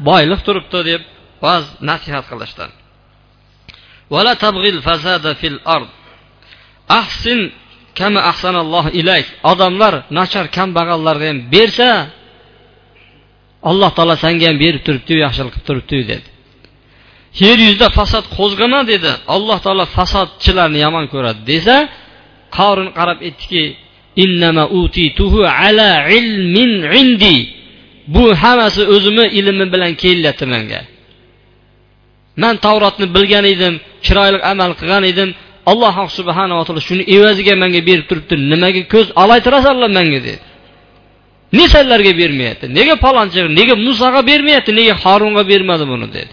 boylik 0.10 0.42
turibdi 0.48 0.80
deb 0.90 1.02
vaz 1.46 1.64
nasihat 1.90 2.26
qilishdi 2.32 2.66
ahsin 7.00 7.40
kama 8.00 8.20
ahsanalloh 8.32 8.86
ilayk. 9.00 9.28
Odamlar 9.52 9.94
nachar 10.18 10.46
kambag'allarga 10.58 11.26
ham 11.32 11.40
bersa 11.54 11.90
alloh 13.70 13.92
taolo 13.98 14.16
senga 14.24 14.46
ham 14.50 14.58
berib 14.64 14.82
turibdi 14.88 15.14
yaxshilik 15.26 15.54
qilib 15.56 15.66
turibdi 15.68 15.98
dedi. 16.12 16.28
Yer 17.44 17.58
yuzida 17.68 17.88
fasod 17.98 18.26
qo'zg'ama 18.38 18.82
dedi. 18.92 19.12
Alloh 19.36 19.58
taolo 19.66 19.86
fasodchilarni 19.98 20.80
yomon 20.86 21.06
ko'radi 21.14 21.42
desa 21.52 21.76
qorin 22.58 22.90
qarab 22.98 23.20
aytdiki 23.28 23.64
ala 25.66 25.92
ilmin 26.18 26.72
indi. 27.02 27.38
Bu 28.14 28.24
hammasi 28.44 28.82
o'zimni 28.94 29.26
ilmim 29.40 29.70
bilan 29.74 29.92
kelyapti 30.04 30.46
menga. 30.54 30.82
Man 32.42 32.56
tavrotni 32.66 33.06
bilgan 33.16 33.46
edim 33.54 33.74
chiroyli 34.06 34.40
amal 34.52 34.72
qilgan 34.80 35.04
edim 35.12 35.30
alloh 35.72 35.96
subhanava 36.18 36.64
taolo 36.68 36.82
shuni 36.90 37.04
evaziga 37.16 37.54
menga 37.64 37.82
berib 37.90 38.06
turibdi. 38.10 38.36
Nimaga 38.52 38.82
ko'z 38.94 39.08
olaytirasanlar 39.24 39.90
menga 40.00 40.20
dedi 40.28 40.40
nesalarga 41.54 42.18
bermayapti? 42.18 42.66
Nega 42.78 42.96
palonchi 43.06 43.40
nega 43.60 43.76
musoga 43.88 44.22
bermayapti? 44.30 44.72
Nega 44.80 44.94
horunga 45.04 45.44
bermadi 45.52 45.86
buni 45.92 46.08
dedi. 46.16 46.32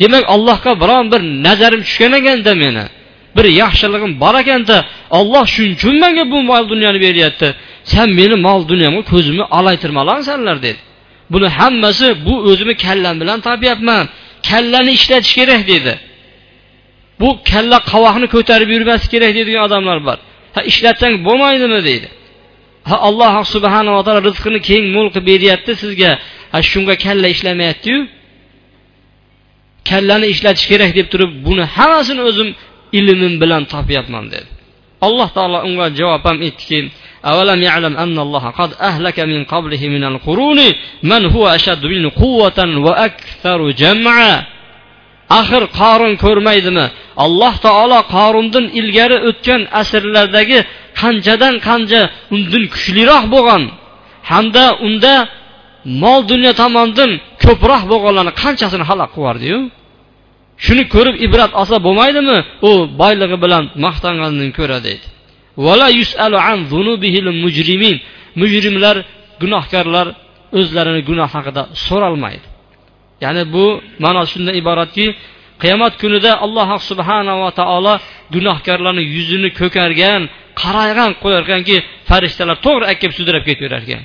Demak 0.00 0.24
allohga 0.34 0.72
biron 0.82 1.04
bir 1.12 1.20
nazarim 1.46 1.82
tushgan 1.86 2.12
ekanda 2.20 2.52
meni. 2.62 2.84
Bir 3.36 3.44
yaxshiligim 3.62 4.12
bor 4.22 4.34
ekanda. 4.42 4.76
Olloh 5.18 5.44
shuning 5.54 5.74
uchun 5.78 5.94
menga 6.04 6.24
bu 6.32 6.38
mol 6.50 6.64
dunyoni 6.72 6.98
beryapti. 7.06 7.48
San 7.92 8.08
meni 8.18 8.36
mol 8.46 8.60
dunyomga 8.70 9.02
ko'zimni 9.12 9.44
olaytirmalasanlar 9.58 10.56
dedi. 10.66 10.80
Buni 11.32 11.48
hammasi 11.58 12.06
bu 12.26 12.34
o'zimni 12.50 12.74
kallam 12.84 13.14
bilan 13.20 13.38
topyapman. 13.48 14.04
Kallani 14.48 14.92
ishlatish 14.98 15.34
kerak 15.38 15.62
dedi. 15.72 15.92
bu 17.21 17.29
kalla 17.51 17.77
qovoqni 17.91 18.27
ko'tarib 18.35 18.69
yurmasi 18.75 19.05
kerak 19.13 19.31
deydigan 19.37 19.63
odamlar 19.67 19.99
bor 20.07 20.17
ha 20.55 20.61
ishlatsang 20.71 21.13
bo'lmaydimi 21.27 21.79
deydi 21.89 22.07
ha 22.89 22.95
alloh 23.07 23.33
subhanava 23.53 24.01
taolo 24.05 24.21
rizqini 24.29 24.59
keng 24.69 24.83
mo'l 24.95 25.07
qilib 25.13 25.27
beryapti 25.31 25.71
sizga 25.83 26.11
ha 26.53 26.59
shunga 26.71 26.95
kalla 27.05 27.27
ishlamayaptiyu 27.35 27.99
kallani 29.89 30.27
ishlatish 30.33 30.67
kerak 30.71 30.91
deb 30.97 31.07
turib 31.13 31.31
buni 31.47 31.63
hammasini 31.75 32.21
o'zim 32.29 32.49
ilmim 32.99 33.33
bilan 33.41 33.63
topyapman 33.73 34.25
dedi 34.33 34.47
alloh 35.07 35.29
taolo 35.37 35.57
unga 35.67 35.85
javob 35.99 36.23
ham 36.27 36.37
aytdiki 36.47 36.79
أولم 37.33 37.63
يعلم 37.63 37.97
أن 37.97 38.19
الله 38.19 38.45
قد 38.59 38.71
أهلك 38.89 39.19
من 39.19 39.43
قبله 39.53 39.87
من 39.95 40.03
القرون 40.03 40.59
من 41.03 41.25
هو 41.25 41.47
أشد 41.47 41.85
منه 41.85 42.11
قوة 42.23 42.59
وأكثر 42.85 43.71
جمعا 43.71 44.45
axir 45.38 45.62
qorin 45.80 46.14
ko'rmaydimi? 46.24 46.86
Alloh 47.24 47.54
taolo 47.66 48.00
qorindan 48.14 48.64
ilgari 48.80 49.18
o'tgan 49.28 49.62
asrlardagi 49.80 50.58
qanchadan 51.00 51.54
qancha 51.68 52.00
undan 52.34 52.64
kuchliroq 52.74 53.24
bo'lgan 53.34 53.62
hamda 54.30 54.64
unda 54.86 55.14
mol 56.02 56.20
dunyo 56.32 56.52
tomonidan 56.62 57.10
ko'proq 57.44 57.82
bo'lganlarni 57.92 58.32
qanchasini 58.42 58.84
halok 58.90 59.10
qilibyubordiyu 59.14 59.58
shuni 60.64 60.84
ko'rib 60.94 61.16
ibrat 61.26 61.52
olsa 61.60 61.76
bo'lmaydimi? 61.86 62.38
U 62.68 62.70
boyligi 63.00 63.36
bilan 63.44 63.64
maqtangandan 63.84 64.50
ko'ra 64.58 64.78
deydi. 64.86 65.06
Mujrimlar 68.40 68.96
gunohkorlar 69.42 70.06
o'zlarini 70.58 71.02
gunoh 71.08 71.30
haqida 71.36 71.62
so'ralmaydi. 71.86 72.46
Ya'ni 73.24 73.42
bu 73.54 73.64
ma'no 74.04 74.22
shundan 74.32 74.54
iboratki 74.60 75.06
qiyomat 75.62 75.94
kunida 76.02 76.30
alloh 76.44 76.68
subhanava 76.90 77.48
taolo 77.60 77.94
gunohkorlarni 78.34 79.02
yuzini 79.14 79.50
ko'kargan 79.60 80.22
qaraygan 80.62 81.10
qo'yar 81.22 81.42
ekanki 81.46 81.76
farishtalar 82.10 82.56
to'g'ri 82.66 82.94
kelib 83.00 83.14
sudrab 83.18 83.42
ketaverar 83.48 83.82
ekan 83.86 84.02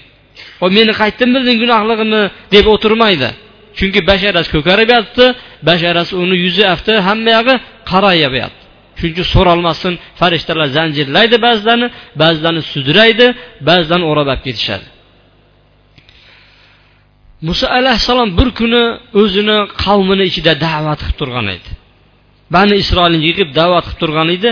meni 0.78 0.94
qaytdim 1.02 1.30
bilding 1.36 1.58
gunohligimni 1.64 2.22
deb 2.56 2.66
o'tirmaydi. 2.74 3.30
Chunki 3.78 4.00
basharasi 4.10 4.50
ko'karib 4.56 4.90
yotibdi 4.96 5.26
basharasi 5.70 6.14
uni 6.24 6.36
yuzi 6.46 6.64
afti 6.74 6.94
hamma 7.08 7.30
yog'i 7.38 7.56
qorayapyapti 7.92 8.62
shuning 9.00 9.14
uchun 9.16 9.28
so'ralmasdan 9.36 9.94
farishtalar 10.20 10.68
zanjirlaydi 10.78 11.38
ba'zilarni 11.48 11.88
ba'zilarni 12.22 12.64
sudraydi 12.74 13.28
ba'zilarni 13.70 14.06
o'rab 14.12 14.28
olib 14.34 14.42
ketishadi. 14.48 14.86
Muso 17.42 17.66
alayhissalom 17.80 18.30
bir 18.40 18.50
kuni 18.60 18.84
o'zini 19.22 19.58
qavmini 19.84 20.24
ichida 20.30 20.54
da'vat 20.66 21.00
qilib 21.04 21.18
turgan 21.22 21.48
edi. 21.56 21.70
Bani 22.56 22.74
isroilni 22.84 23.20
yig'ib 23.28 23.50
da'vat 23.60 23.86
qilib 23.88 24.00
turgan 24.04 24.30
edi. 24.38 24.50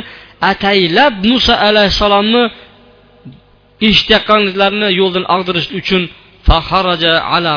Ataylab 0.52 1.14
muso 1.32 1.54
alayhissalomni 1.70 2.44
eshitayotganliklarini 3.88 4.90
yo'ldan 5.00 5.26
og'dirish 5.36 5.70
uchun 5.80 6.04
ala 7.36 7.54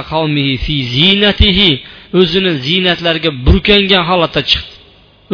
fi 0.64 0.74
zinatihi 0.96 1.70
o'zini 2.20 2.52
ziynatlariga 2.66 3.30
burkangan 3.46 4.02
holatda 4.10 4.40
chiqdi. 4.50 4.74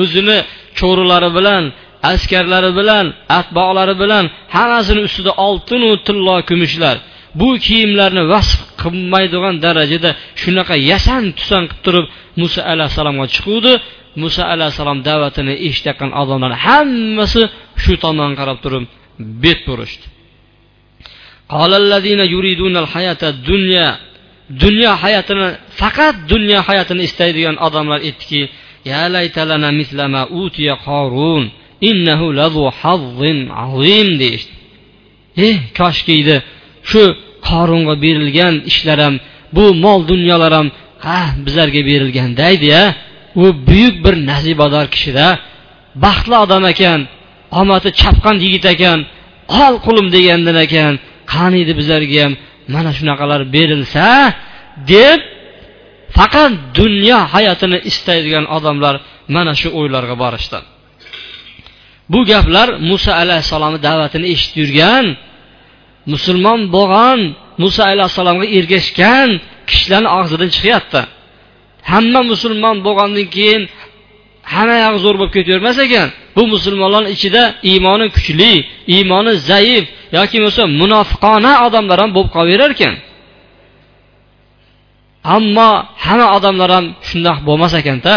O'zini 0.03 0.39
cho'rilari 0.79 1.31
bilan 1.39 1.65
askarlari 2.13 2.71
bilan 2.79 3.07
atbolari 3.39 3.95
bilan 4.03 4.25
hammasini 4.55 5.01
ustida 5.09 5.33
oltinu 5.47 5.91
tillo 6.07 6.37
kumushlar 6.49 6.97
bu 7.41 7.49
kiyimlarni 7.65 8.23
vasf 8.33 8.61
qilmaydigan 8.83 9.55
darajada 9.65 10.11
shunaqa 10.43 10.75
yasan 10.91 11.25
tusan 11.39 11.63
qilib 11.71 11.83
turib 11.85 12.07
muso 12.41 12.61
alayhissalomga 12.73 13.27
chiquvdi. 13.35 13.73
Muso 14.23 14.43
alayhissalom 14.55 14.99
da'vatini 15.09 15.55
eshitayotgan 15.69 16.11
odamlar 16.23 16.53
hammasi 16.67 17.43
shu 17.83 17.93
tomonga 18.05 18.35
qarab 18.41 18.59
turib 18.65 18.85
bet 19.45 19.61
burishdi 19.69 20.07
dunyo 24.63 24.93
hayotini 25.03 25.47
faqat 25.81 26.15
dunyo 26.33 26.59
hayotini 26.69 27.03
istaydigan 27.09 27.57
odamlar 27.67 28.01
aytdiki 28.09 28.43
ya 28.91 29.03
laytalana 29.15 29.69
mislama 29.81 30.23
utiya 30.43 30.75
qorun 30.89 31.45
innahu 31.91 32.27
lazu 32.41 32.65
hazzin 32.81 33.39
azim 33.65 34.09
deyishdi. 34.23 34.55
Eh 35.49 35.57
koshkiydi 35.79 36.37
shu 36.91 37.03
qorunga 37.49 37.95
berilgan 38.05 38.55
ishlar 38.71 38.99
ham 39.05 39.15
bu 39.57 39.65
mol 39.85 40.01
dunyolar 40.13 40.53
ham 40.59 40.69
ha 41.07 41.19
bizlarga 41.45 41.81
berilgandaydi 41.91 42.67
ya 42.75 42.85
u 43.43 43.45
buyuk 43.69 43.97
bir 44.05 44.15
nasibador 44.31 44.87
kishida 44.95 45.27
baxtli 46.05 46.37
odam 46.45 46.65
ekan 46.73 47.01
omadi 47.61 47.89
chapqan 48.01 48.37
yigit 48.45 48.65
ekan 48.75 48.99
ol 49.63 49.75
qulim 49.87 50.07
degandan 50.17 50.57
ekan 50.67 50.93
qaniydi 51.35 51.73
bizlarga 51.81 52.19
ham 52.25 52.33
mana 52.75 52.91
shunaqalar 52.99 53.41
berilsa 53.55 54.07
deb 54.93 55.21
faqat 56.17 56.53
dunyo 56.79 57.19
hayotini 57.35 57.79
istaydigan 57.91 58.45
odamlar 58.57 58.95
mana 59.35 59.53
shu 59.61 59.69
o'ylarga 59.79 60.15
borishdi. 60.23 60.59
Bu 62.13 62.21
gaplar 62.31 62.69
muso 62.91 63.13
alayhissalomni 63.23 63.81
da'vatini 63.89 64.27
eshitib 64.35 64.57
yurgan 64.63 65.07
musulmon 66.14 66.60
bo'lgan 66.76 67.20
muso 67.64 67.82
alayhissalomga 67.92 68.48
ergashgan 68.58 69.30
kishilarni 69.70 70.10
og'zidan 70.20 70.50
chiqyapti 70.56 71.02
hamma 71.92 72.22
musulmon 72.32 72.78
bo'lgandan 72.86 73.28
keyin 73.36 73.62
hamma 74.54 74.76
yog'i 74.86 75.00
zo'r 75.06 75.16
bo'lib 75.20 75.34
ketavermas 75.38 75.78
ekan 75.86 76.08
bu 76.36 76.44
musulmonlarni 76.54 77.10
ichida 77.16 77.44
iymoni 77.72 78.08
kuchli 78.16 78.52
iymoni 78.96 79.34
zaif 79.50 79.86
yoki 80.18 80.36
bo'lmasa 80.38 80.64
munofiqona 80.82 81.52
odamlar 81.66 81.98
ham 82.04 82.12
bo'lib 82.16 82.32
qolaverar 82.36 82.72
ekan 82.78 82.94
ammo 85.36 85.70
hamma 86.06 86.28
odamlar 86.38 86.70
ham 86.76 86.86
shundoq 87.08 87.38
bo'lmas 87.48 87.74
ekanda 87.82 88.16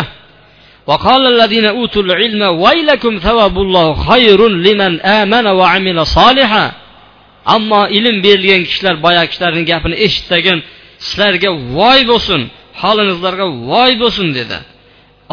وقال 0.91 1.23
الذين 1.35 1.67
أوتوا 1.79 2.03
العلم 2.03 2.43
ويلكم 2.63 3.13
ثواب 3.27 3.57
الله 3.65 3.95
خير 4.09 4.41
لمن 4.67 4.93
آمن 5.21 5.47
وعمل 5.47 6.07
صالحا 6.07 6.65
ammo 7.56 7.82
ilm 7.98 8.18
berilgan 8.26 8.64
kishilar 8.70 8.96
boyagi 9.06 9.30
kishilarni 9.32 9.64
gapini 9.72 9.96
eshitdagin 10.06 10.58
sizlarga 11.06 11.50
voy 11.78 12.00
bo'lsin 12.12 12.42
holingizlarga 12.82 13.46
voy 13.72 13.92
bo'lsin 14.02 14.28
dedi. 14.40 14.58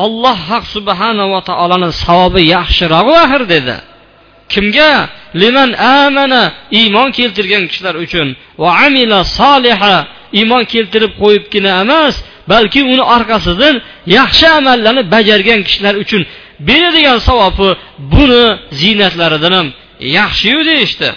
Alloh 0.05 0.38
haq 0.50 0.64
subhanava 0.74 1.40
taoloni 1.50 1.90
savobi 2.05 2.42
yaxshirog'u 2.57 3.14
axir 3.24 3.42
dedi. 3.55 3.77
Kimga? 4.53 4.92
Liman 5.42 5.70
amana 6.03 6.42
iymon 6.81 7.09
keltirgan 7.18 7.64
kishilar 7.70 7.94
uchun. 8.05 8.29
Va 8.62 8.70
amila 8.87 9.18
soliha 9.38 9.96
iymon 10.38 10.62
keltirib 10.72 11.12
qo'yibgina 11.22 11.72
emas 11.85 12.14
balki 12.53 12.81
uni 12.92 13.05
orqasidan 13.16 13.74
yaxshi 14.18 14.46
amallarni 14.59 15.03
bajargan 15.14 15.61
kishilar 15.66 15.94
uchun 16.05 16.22
beradigan 16.68 17.18
savobi 17.29 17.68
buni 18.12 18.44
ziynatlaridan 18.81 19.53
ham 19.59 19.68
yaxshiyu 20.18 20.61
deyishdi. 20.70 21.09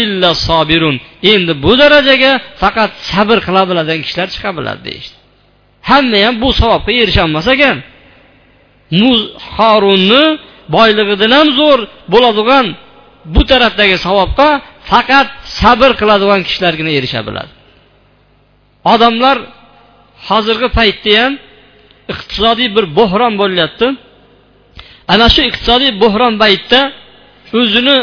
Illa 0.00 0.30
sobirun 0.46 0.96
endi 1.32 1.52
bu 1.64 1.72
darajaga 1.82 2.32
faqat 2.62 2.90
sabr 3.10 3.38
qila 3.46 3.62
biladigan 3.70 4.00
kishilar 4.06 4.28
chiqa 4.34 4.50
biladi 4.58 4.82
deyishdi. 4.88 5.16
Hamma 5.90 6.18
ham 6.26 6.34
bu 6.42 6.48
savobga 6.60 6.92
erisholmas 7.02 7.46
ekan. 7.54 7.76
Horunni 9.56 10.24
boyligidan 10.74 11.32
ham 11.38 11.48
zo'r 11.58 11.80
bo'ladigan 12.12 12.66
bu 13.34 13.42
tarafdagi 13.50 13.96
savobga 14.06 14.48
faqat 14.90 15.28
sabr 15.60 15.90
qiladigan 16.00 16.40
kishilargina 16.46 16.92
erisha 16.98 17.20
biladi. 17.28 17.52
Odamlar 18.92 19.36
hozirgi 20.28 20.68
paytda 20.78 21.12
ham 21.20 21.32
iqtisodiy 22.12 22.68
bir 22.76 22.84
bo'hron 22.98 23.34
bo'lyapti. 23.42 23.86
Ana 25.12 25.26
shu 25.34 25.40
iqtisodiy 25.48 25.92
bo'hron 26.02 26.34
paytda 26.42 26.80
o'zini 27.60 27.96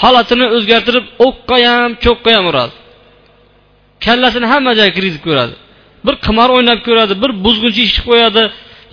holatini 0.00 0.46
o'zgartirib 0.56 1.04
o'qqa 1.26 1.56
ham 1.66 1.90
cho'qqa 2.04 2.30
ham 2.36 2.46
uradi. 2.50 2.74
Kallasini 4.04 4.46
hamma 4.52 4.72
joyga 4.78 4.92
kirgizib 4.96 5.22
ko'radi. 5.28 5.54
Bir 6.06 6.14
qimor 6.26 6.48
o'ynab 6.56 6.80
ko'radi 6.88 7.14
bir 7.22 7.30
buzg'unchi 7.44 7.82
ish 7.88 7.98
qo'yadi. 8.08 8.42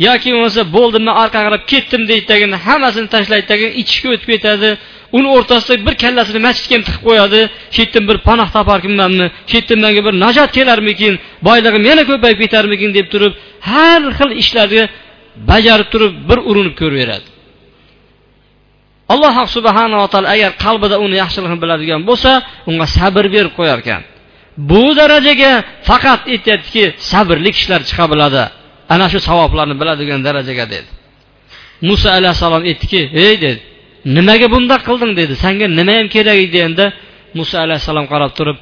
Yoki 0.07 0.29
bo'lmasa 0.33 0.61
bo'ldi 0.75 0.97
man 1.05 1.15
orqaga 1.23 1.45
qarab 1.47 1.63
ketdim 1.71 2.01
deydi 2.09 2.25
tagin 2.31 2.51
hammasini 2.65 3.07
tashlaydi 3.15 3.45
tagin 3.51 3.71
ichishga 3.81 4.07
o'tib 4.15 4.29
ketadi. 4.33 4.69
Uni 5.17 5.27
o'rtasida 5.37 5.75
bir 5.87 5.95
kallasini 6.03 6.39
masjidga 6.47 6.73
ham 6.75 6.83
tiqib 6.87 7.03
qo'yadi. 7.09 7.41
Shu 7.73 7.79
yerdan 7.83 8.03
bir 8.09 8.17
panoh 8.27 8.47
toparkanmanmi 8.57 9.27
shu 9.49 9.55
yerdan 9.57 9.79
manga 9.85 10.01
bir 10.07 10.13
najot 10.25 10.49
kelarmikin? 10.57 11.13
Boylig'im 11.47 11.83
yana 11.89 12.03
ko'payib 12.09 12.39
ketarmikin? 12.43 12.89
deb 12.97 13.07
turib 13.13 13.33
har 13.71 14.01
xil 14.17 14.31
ishlarni 14.41 14.83
bajarib 15.51 15.87
turib 15.93 16.13
bir 16.29 16.39
urinib 16.49 16.75
ko'raveradi 16.81 17.36
alloh 19.13 19.35
subhanava 19.55 20.07
taolo 20.13 20.27
agar 20.35 20.51
qalbida 20.65 20.95
uni 21.05 21.15
yaxshiligini 21.23 21.59
biladigan 21.63 22.01
bo'lsa 22.09 22.31
unga 22.69 22.85
sabr 22.97 23.25
berib 23.35 23.53
qo'yar 23.59 23.79
ekan. 23.83 24.01
Bu 24.69 24.83
darajaga 24.99 25.51
faqat 25.89 26.21
aytyaptiki 26.33 26.83
sabrli 27.11 27.49
kishilar 27.55 27.81
chiqa 27.89 28.05
biladi. 28.13 28.43
Ana 28.93 29.05
shu 29.11 29.19
savoblarni 29.29 29.75
biladigan 29.81 30.19
darajaga 30.27 30.65
dedi. 30.73 30.89
Muso 31.87 32.07
alayhissalom 32.19 32.63
aytdiki 32.69 33.01
ey 33.23 33.33
dedi 33.43 33.59
nimaga 34.15 34.47
bundoq 34.55 34.81
qilding? 34.87 35.11
dedi 35.19 35.33
sanga 35.43 35.65
nima 35.79 35.93
ham 35.99 36.07
kerak? 36.15 36.37
edi 36.45 36.57
endi 36.67 36.85
muso 37.37 37.55
alayhissalom 37.65 38.05
qarab 38.13 38.31
turib 38.37 38.57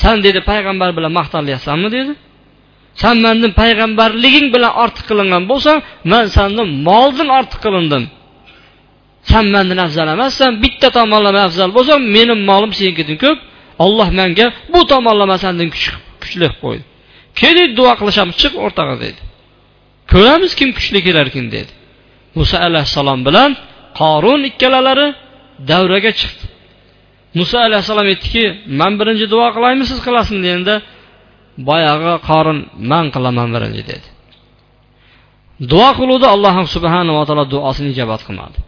san 0.00 0.16
dedi 0.26 0.40
payg'ambar 0.50 0.90
bilan 0.96 1.12
maqtanyapsanmi 1.18 1.88
dedi. 1.96 2.12
San 3.02 3.16
mandan 3.24 3.52
payg'ambarliging 3.62 4.46
bilan 4.54 4.72
ortiq 4.82 5.04
qilingan 5.10 5.42
bo'lsang 5.50 5.78
man 6.12 6.24
sandan 6.36 6.68
moldan 6.88 7.28
ortiq 7.38 7.60
qilindim. 7.66 8.04
San 9.30 9.44
afzal 9.86 10.08
emassan 10.16 10.50
bitta 10.62 10.88
tomonlama 10.96 11.40
afzal 11.48 11.70
bo'lsang 11.76 12.00
meni 12.16 12.34
molim 12.50 12.72
senikidan 12.78 13.16
ko'p 13.24 13.38
olloh 13.84 14.08
menga 14.18 14.46
bu 14.72 14.80
tomonlama 14.92 15.36
sandan 15.44 15.68
kuchli 15.74 15.96
qilib 16.24 16.54
qo'ydi 16.64 16.84
keling 17.40 17.70
duo 17.78 17.92
qilishamiz 18.00 18.36
chiq 18.42 18.54
o'rtaga 18.64 18.94
dedi. 19.04 19.20
Ko'ramiz 20.12 20.52
kim 20.58 20.68
kuchli 20.76 20.98
kelarkin 21.06 21.46
dedi. 21.54 21.72
Muso 22.38 22.56
alayhissalom 22.68 23.20
bilan 23.28 23.50
qorun 24.00 24.40
ikkalalari 24.50 25.08
davraga 25.70 26.12
chiqdi 26.20 26.44
muso 27.38 27.56
alayhissalom 27.66 28.06
aytdiki 28.12 28.44
man 28.80 28.92
birinchi 29.00 29.26
duo 29.34 29.46
qilaymi 29.56 29.84
siz 29.90 29.98
qilasizmi 30.06 30.40
deganda 30.46 30.74
boyag'i 31.68 32.14
qorin 32.28 32.58
man 32.90 33.04
qilaman 33.14 33.48
birinchi 33.54 33.82
dedi. 33.90 34.06
Duo 35.72 35.88
qiluvdi 35.98 36.26
alloh 36.34 36.54
subhanava 36.76 37.22
taolo 37.28 37.44
duosini 37.54 37.88
ijobat 37.94 38.22
qilmadi 38.28 38.58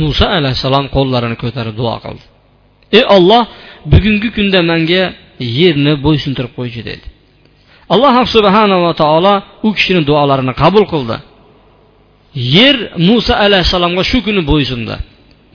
muso 0.00 0.24
alayhissalom 0.38 0.86
qo'llarini 0.96 1.36
ko'tarib 1.42 1.74
duo 1.80 1.96
qildi. 2.04 2.24
Ey 2.98 3.04
olloh 3.16 3.42
bugungi 3.92 4.28
kunda 4.36 4.60
menga 4.70 5.04
yerni 5.58 5.92
bo'ysuntirib 6.04 6.52
qo'ychi 6.58 6.80
dedi. 6.90 7.06
Alloh 7.94 8.14
subhanava 8.34 8.92
taolo 9.02 9.34
u 9.66 9.68
kishini 9.76 10.02
duolarini 10.08 10.54
qabul 10.62 10.84
qildi. 10.92 11.16
Yer 12.56 12.76
muso 13.08 13.32
alayhissalomga 13.44 14.02
shu 14.10 14.18
kuni 14.26 14.42
bo'ysundi. 14.50 14.96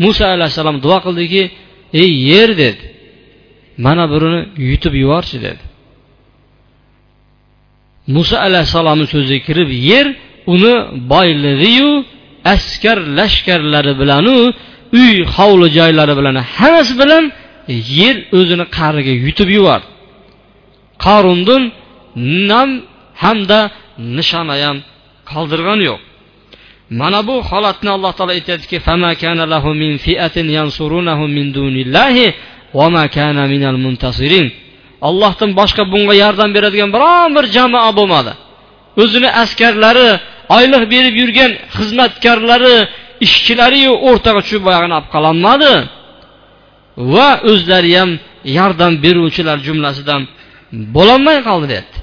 Muso 0.03 0.23
alayhissalom 0.35 0.77
duo 0.85 0.97
qildiki 1.05 1.43
ey 2.01 2.11
yer 2.29 2.49
dedi. 2.63 2.83
Mana 3.85 4.03
birini 4.11 4.41
yutib 4.69 4.93
yuborchi 5.03 5.37
dedi. 5.45 5.63
Muso 8.15 8.35
alayhissalomni 8.47 9.05
so'ziga 9.13 9.39
kirib 9.47 9.69
yer 9.91 10.07
uni 10.53 10.73
boylig'iyu 11.13 11.91
askar 12.53 12.97
lashkarlari 13.17 13.93
bilanu 14.01 14.35
uy 15.01 15.13
hovli 15.35 15.67
joylari 15.77 16.13
bilan 16.19 16.35
hammasi 16.55 16.93
bilan 17.01 17.23
yer 17.99 18.15
o'zini 18.37 18.65
qa'riga 18.77 19.13
yutib 19.25 19.49
yubordi. 19.57 19.87
Qorundin 21.05 21.63
nam 22.51 22.69
hamda 23.23 23.59
nishona 24.17 24.55
ham 24.63 24.77
qoldirgani 25.31 25.83
yo'q. 25.89 26.01
Mana 26.99 27.19
bu 27.27 27.35
holatni 27.49 27.89
alloh 27.95 28.11
taolo 28.17 28.31
aytyaptiki 28.37 28.77
Allohdan 35.09 35.51
boshqa 35.59 35.83
bunga 35.93 36.15
yordam 36.23 36.49
beradigan 36.55 36.89
biron 36.95 37.29
bir 37.35 37.45
jamoa 37.55 37.91
bo'lmadi. 37.99 38.31
O'zini 39.01 39.29
askarlari 39.43 40.09
oylik 40.56 40.82
berib 40.94 41.14
yurgan 41.22 41.50
xizmatkorlari 41.76 42.76
ishchilariyu 43.26 43.92
o'rtaga 44.08 44.40
tushib 44.44 44.62
boyag'ini 44.68 44.94
olib 44.98 45.08
qololmadi 45.14 45.72
va 47.14 47.28
o'zlari 47.50 47.92
ham 48.00 48.10
yordam 48.58 48.92
beruvchilar 49.04 49.58
jumlasidan 49.66 50.22
bo'lolmay 50.96 51.38
qoldi 51.48 51.66
deyapti 51.72 51.98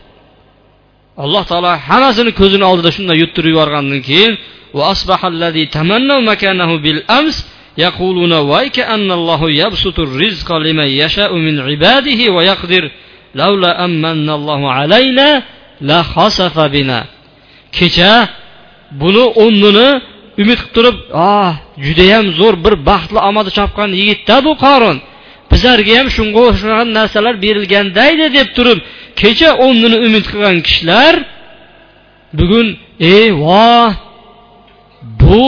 alloh 1.23 1.43
taolo 1.49 1.71
hammasini 1.89 2.31
ko'zini 2.39 2.65
oldida 2.71 2.89
shunday 2.97 3.17
yuttirib 3.23 3.51
yuborgandan 3.53 4.01
keyin 4.09 4.33
وأصبح 4.75 5.25
الذي 5.25 5.65
تمنوا 5.65 6.21
مكانه 6.31 6.75
بالأمس 6.77 7.47
يقولون 7.77 8.33
ويك 8.33 8.79
أن 8.79 9.11
الله 9.11 9.41
يبسط 9.51 9.99
الرزق 9.99 10.49
لمن 10.65 10.89
يشاء 11.03 11.31
من 11.35 11.55
عباده 11.59 12.31
ويقدر 12.35 12.91
لولا 13.35 13.85
أمن 13.85 14.29
الله 14.29 14.61
علينا 14.71 15.43
لخسف 15.81 16.59
بنا 16.59 17.05
kecha 17.75 18.27
buni 19.02 19.24
o'rnini 19.42 19.88
umid 20.42 20.60
qilib 20.60 20.72
turib 20.74 20.96
ah. 21.14 21.52
judayam 21.86 22.26
zo'r 22.38 22.54
bir 22.64 22.74
baxtli 22.88 23.18
omadi 23.28 23.50
chopgan 23.58 23.90
yigitda 24.00 24.36
bu 24.46 24.52
qorin. 24.64 24.96
Bizlarga 25.50 25.92
ham 25.98 26.08
shunga 26.16 26.40
o'xshagan 26.48 26.88
narsalar 26.98 27.34
berilgandaydi 27.44 28.26
deb 28.38 28.48
turib 28.56 28.78
kecha 29.20 29.50
o'rnini 29.64 29.98
umid 30.06 30.24
qilgan 30.30 30.58
kishilar 30.66 31.14
bugun 32.38 32.66
ey 33.14 33.26
voh 33.44 33.90
bu 35.22 35.44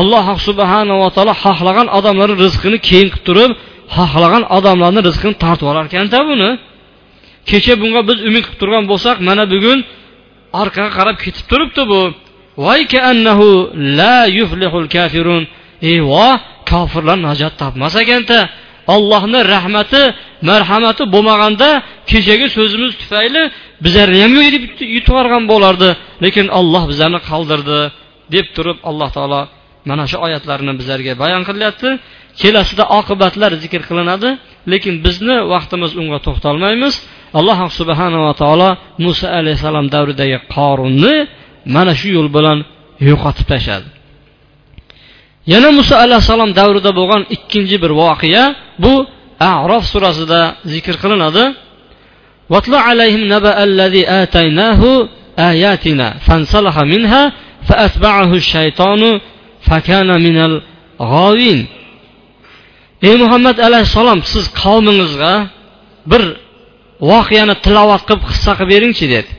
alloh 0.00 0.26
subhanava 0.46 1.08
taolo 1.16 1.34
xohlagan 1.44 1.88
odamlarni 1.98 2.36
rizqini 2.44 2.78
keyin 2.88 3.08
qilib 3.12 3.24
turib 3.28 3.50
xohlagan 3.96 4.42
odamlarni 4.56 5.00
rizqini 5.08 5.34
tortib 5.44 5.66
olar 5.70 5.84
ekanda 5.90 6.18
buni. 6.30 6.50
Kecha 7.50 7.74
bunga 7.82 8.00
biz 8.08 8.18
umid 8.28 8.42
qilib 8.46 8.58
turgan 8.62 8.84
bo'lsak 8.92 9.16
mana 9.28 9.44
bugun 9.54 9.78
orqaga 10.60 10.90
qarab 10.98 11.16
ketib 11.24 11.44
turibdi 11.50 11.82
bu 11.92 12.00
ey 15.90 15.98
voh 16.12 16.34
kofirlar 16.70 17.18
najot 17.28 17.54
topmas 17.60 17.94
ekanda. 18.02 18.38
Ollohni 18.94 19.40
rahmati 19.54 20.02
marhamati 20.48 21.02
bo'lmaganda 21.14 21.68
kechagi 22.10 22.46
so'zimiz 22.56 22.92
tufayli 23.00 23.42
bizlarni 23.84 24.18
ham 24.24 24.32
yutib 24.46 24.62
yuborgan 24.96 25.44
bo'lardi. 25.52 25.88
Lekin 26.24 26.46
olloh 26.58 26.84
bizlarni 26.90 27.20
qoldirdi 27.30 27.80
deb 28.34 28.46
turib 28.56 28.78
alloh 28.90 29.10
taolo 29.16 29.40
mana 29.88 30.04
shu 30.10 30.16
oyatlarni 30.26 30.72
bizlarga 30.80 31.12
bayon 31.22 31.42
qilyapti. 31.48 31.88
Kelasida 32.40 32.84
oqibatlar 32.98 33.52
zikr 33.62 33.82
qilinadi 33.88 34.30
lekin 34.72 34.94
bizni 35.04 35.36
vaqtimiz 35.52 35.92
unga 36.00 36.18
to'xtalmaymiz. 36.26 36.94
Alloh 37.38 37.58
subhanava 37.80 38.32
taolo 38.42 38.68
muso 39.04 39.26
alayhissalom 39.38 39.86
davridagi 39.94 40.38
qorunni 40.54 41.14
mana 41.75 41.93
shu 41.99 42.07
yo'l 42.17 42.29
bilan 42.37 42.57
yo'qotib 43.09 43.45
tashladi 43.51 43.89
yana 45.53 45.69
muso 45.79 45.95
alayhissalom 46.05 46.51
davrida 46.59 46.91
bo'lgan 46.99 47.23
ikkinchi 47.35 47.75
bir 47.83 47.91
voqea 48.01 48.43
bu 48.83 48.93
arof 49.53 49.83
surasida 49.93 50.41
zikr 50.73 50.95
qilinadi 51.03 51.45
واتل 52.53 52.75
عليهم 52.75 53.21
نبأ 53.33 53.63
الذي 53.69 54.03
آتيناه 54.21 54.81
آياتنا 55.51 56.07
فانسلخ 56.25 56.75
منها 56.93 57.23
فأتبعه 57.67 58.31
الشيطان 58.41 59.01
فكان 59.61 60.09
من 60.27 60.37
الغاوين 60.49 61.59
ey 63.07 63.15
muhammad 63.23 63.57
alayhissalom 63.67 64.19
siz 64.31 64.45
qavmingizga 64.61 65.33
bir 66.11 66.23
voqeani 67.11 67.55
tilovat 67.65 68.01
qilib 68.07 68.23
qissa 68.29 68.51
qilib 68.57 68.69
beringchi 68.73 69.05
dedi 69.15 69.31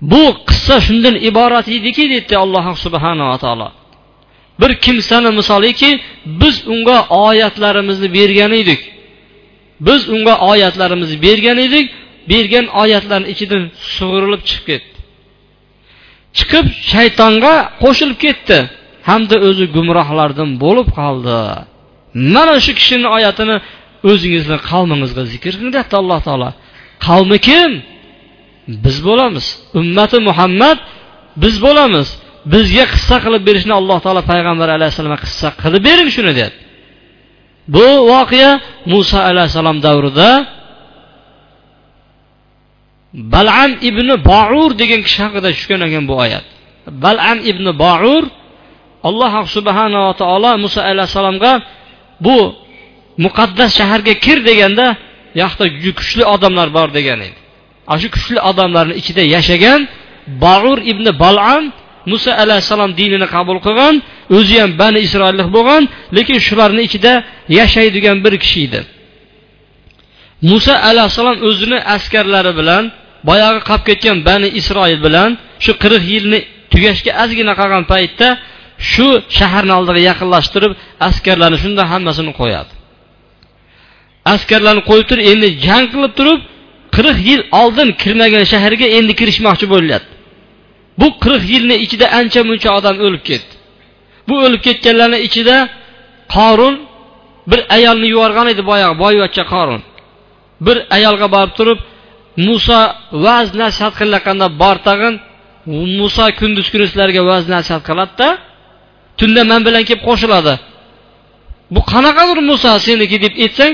Bu 0.00 0.24
qissa 0.48 0.76
shundan 0.86 1.16
iborat 1.30 1.68
ediki 1.68 2.04
deydi 2.10 2.34
alloh 2.44 2.76
subhanava 2.84 3.38
taolo. 3.44 3.68
Bir 4.60 4.74
kimsani 4.84 5.30
misoliki 5.30 6.00
biz 6.26 6.68
unga 6.72 7.06
oyatlarimizni 7.26 8.08
bergan 8.14 8.52
edik. 8.52 8.80
Biz 9.80 10.08
unga 10.08 10.34
oyatlarimizni 10.50 11.22
bergan 11.22 11.58
edik 11.66 11.86
bergan 12.30 12.66
oyatlarni 12.82 13.28
ichidan 13.34 13.62
sug'urilib 13.96 14.42
chiqib 14.48 14.64
ketdi. 14.70 14.98
Chiqib 16.38 16.66
shaytonga 16.92 17.54
qo'shilib 17.82 18.18
ketdi. 18.24 18.58
Hamda 19.08 19.36
o'zi 19.48 19.64
gumrohlardan 19.76 20.50
bo'lib 20.64 20.88
qoldi. 20.98 21.38
Mana 22.34 22.54
shu 22.64 22.72
kishini 22.78 23.08
oyatini 23.16 23.56
o'zingizni 24.10 24.56
qavmingizga 24.70 25.22
zikr 25.32 25.52
qiling 25.54 25.72
deyapti 25.74 25.94
alloh 26.02 26.20
taolo. 26.26 26.50
Qavmi 27.06 27.38
kim? 27.48 27.70
Biz 28.84 28.96
bo'lamiz. 29.08 29.46
Ummati 29.80 30.18
muhammad 30.28 30.78
biz 31.42 31.54
bo'lamiz. 31.66 32.08
Bizga 32.52 32.84
qissa 32.94 33.16
qilib 33.24 33.42
berishni 33.48 33.74
alloh 33.80 33.98
taolo 34.04 34.22
payg'ambar 34.32 34.68
alayhissalomga 34.76 35.18
qissa 35.26 35.48
qilib 35.62 35.82
bering 35.88 36.10
shuni 36.16 36.32
deyapti 36.38 36.68
bu 37.74 37.86
voqea 38.12 38.50
muso 38.92 39.18
alayhissalom 39.30 39.78
davrida 39.86 40.30
balam 43.34 43.70
ibn 43.88 44.08
bour 44.30 44.70
degan 44.80 45.00
kishi 45.06 45.20
haqida 45.26 45.48
tushgan 45.56 45.80
ekan 45.88 46.04
bu 46.10 46.14
oyat. 46.24 46.44
Balam 47.04 47.38
ibn 47.50 47.66
bour 47.82 48.22
alloh 49.08 49.32
subhanava 49.56 50.12
taolo 50.20 50.52
muso 50.64 50.80
alayhissalomga 50.90 51.52
bu 52.26 52.38
muqaddas 53.24 53.70
shaharga 53.78 54.14
kir 54.24 54.38
deganda 54.48 54.86
yoqda 55.42 55.64
kuchli 55.98 56.22
odamlar 56.34 56.68
bor 56.76 56.88
degan 56.98 57.20
edi 57.28 57.37
ana 57.90 57.98
shu 58.02 58.08
kuchli 58.14 58.38
odamlarni 58.50 58.94
ichida 59.00 59.22
yashagan 59.34 59.80
baur 60.44 60.78
ibn 60.92 61.06
balam 61.22 61.62
muso 62.10 62.30
alayhissalom 62.42 62.90
dinini 63.00 63.26
qabul 63.34 63.58
qilgan 63.66 63.94
o'zi 64.36 64.56
ham 64.62 64.70
bani 64.82 64.98
isroillik 65.06 65.48
bo'lgan 65.56 65.82
lekin 66.16 66.38
shularni 66.46 66.82
ichida 66.88 67.12
yashaydigan 67.58 68.16
bir 68.24 68.34
kishi 68.42 68.60
edi. 68.66 68.80
Muso 70.50 70.74
alayhissalom 70.90 71.36
o'zini 71.48 71.78
askarlari 71.96 72.52
bilan 72.60 72.84
boyagi 73.28 73.60
qolib 73.68 73.84
ketgan 73.88 74.18
bani 74.28 74.48
isroil 74.60 74.98
bilan 75.06 75.30
shu 75.64 75.72
qirq 75.82 76.02
yilni 76.12 76.38
tugashga 76.72 77.12
ozgina 77.22 77.52
qolgan 77.60 77.84
paytda 77.92 78.28
shu 78.90 79.08
shaharni 79.38 79.72
oldiga 79.78 80.00
yaqinlashtirib 80.10 80.72
askarlarni 81.08 81.58
shunda 81.64 81.82
hammasini 81.92 82.32
qo'yadi. 82.40 82.72
Askarlarni 84.34 84.82
qo'yib 84.90 85.06
turib 85.10 85.24
endi 85.32 85.48
jang 85.66 85.84
qilib 85.92 86.12
turib 86.18 86.40
qirq 86.96 87.18
yil 87.28 87.42
oldin 87.60 87.88
kirmagan 88.02 88.44
shaharga 88.52 88.86
endi 88.98 89.12
kirishmoqchi 89.20 89.66
bo'lyapti. 89.74 90.12
Bu 91.00 91.06
qirq 91.22 91.42
yilni 91.52 91.76
ichida 91.84 92.06
ancha 92.20 92.40
muncha 92.48 92.68
odam 92.78 92.96
o'lib 93.06 93.22
ketdi. 93.30 93.52
Bu 94.28 94.34
o'lib 94.46 94.62
ketganlarni 94.66 95.18
ichida 95.26 95.56
qorun 96.36 96.74
bir 97.50 97.60
ayolni 97.76 98.06
yuborgan 98.14 98.46
edi 98.52 98.62
boyagi 98.70 98.96
boyvachcha 99.04 99.44
qorun 99.54 99.80
bir 100.66 100.76
ayolga 100.96 101.26
borib 101.34 101.52
turib 101.58 101.78
muso 102.48 102.80
vaz 103.24 103.48
nasihat 103.60 103.94
qilayotganda 104.00 104.46
bor 104.62 104.76
tag'in 104.88 105.14
muso 106.00 106.24
kunduz 106.40 106.66
kuni 106.72 106.86
sizlarga 106.90 107.22
vaz 107.30 107.44
nasihat 107.54 107.82
qiladida 107.88 108.28
tunda 109.18 109.42
man 109.50 109.60
bilan 109.66 109.82
kelib 109.88 110.02
qo'shiladi. 110.08 110.54
Bu 111.74 111.80
qanaqadir 111.92 112.38
muso 112.50 112.70
seniki 112.86 113.16
deb 113.24 113.34
aytsang 113.44 113.72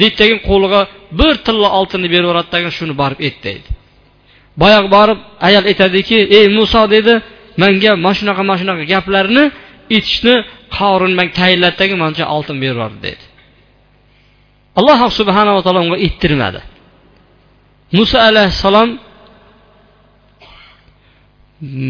deydi 0.00 0.24
qo'liga 0.48 0.80
bir 1.18 1.34
tilla 1.46 1.68
oltinni 1.78 2.08
berib 2.14 2.26
yuboradi 2.28 2.70
shuni 2.78 2.94
borib 3.02 3.20
et 3.28 3.36
deydi 3.46 3.68
boyagi 4.62 4.88
borib 4.96 5.18
ayol 5.48 5.64
aytadiki 5.70 6.18
ey 6.38 6.46
muso 6.58 6.82
dedi 6.94 7.14
manga 7.62 7.92
mana 8.04 8.14
shunaqa 8.18 8.42
mana 8.48 8.58
shunaqa 8.60 8.84
gaplarni 8.92 9.44
aytishni 9.94 10.34
qorin 10.78 11.12
man 11.18 11.28
tayinladidagi 11.38 11.94
mancha 12.02 12.24
oltin 12.36 12.56
berib 12.64 12.96
dedi. 13.06 13.24
Alloh 14.78 15.00
subhanava 15.18 15.60
taolo 15.64 15.80
unga 15.86 15.98
ayttirmadi 16.06 16.60
muso 17.98 18.16
alayhissalom 18.28 18.90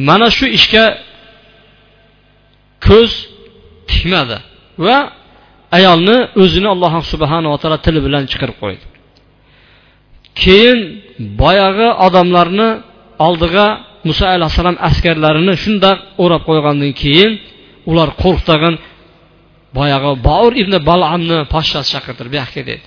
mana 0.09 0.29
shu 0.37 0.47
ishga 0.59 0.85
ko'z 2.87 3.13
tikmadi 3.91 4.39
va 4.87 4.99
ayolni 5.79 6.19
o'zini 6.43 6.69
alloh 6.75 6.95
subhanava 7.13 7.57
taolo 7.63 7.79
tili 7.87 8.01
bilan 8.07 8.23
chiqarib 8.33 8.57
qo'ydi. 8.63 8.85
Keyin 10.43 10.79
boyagi 11.43 11.89
odamlarni 12.07 12.69
oldiga 13.27 13.67
muso 14.09 14.25
alayhissalom 14.35 14.77
askarlarini 14.89 15.55
shundoq 15.65 15.99
o'rab 16.23 16.43
qo'ygandan 16.49 16.93
keyin 17.03 17.33
ular 17.91 18.09
qo'rqtag'in 18.23 18.75
boyagi 19.79 20.11
baur 20.29 20.53
ibn 20.63 20.75
balamni 20.89 21.39
poshshasi 21.55 21.89
chaqirtir 21.95 22.27
bu 22.33 22.37
yoqqa 22.43 22.63
dedi. 22.71 22.87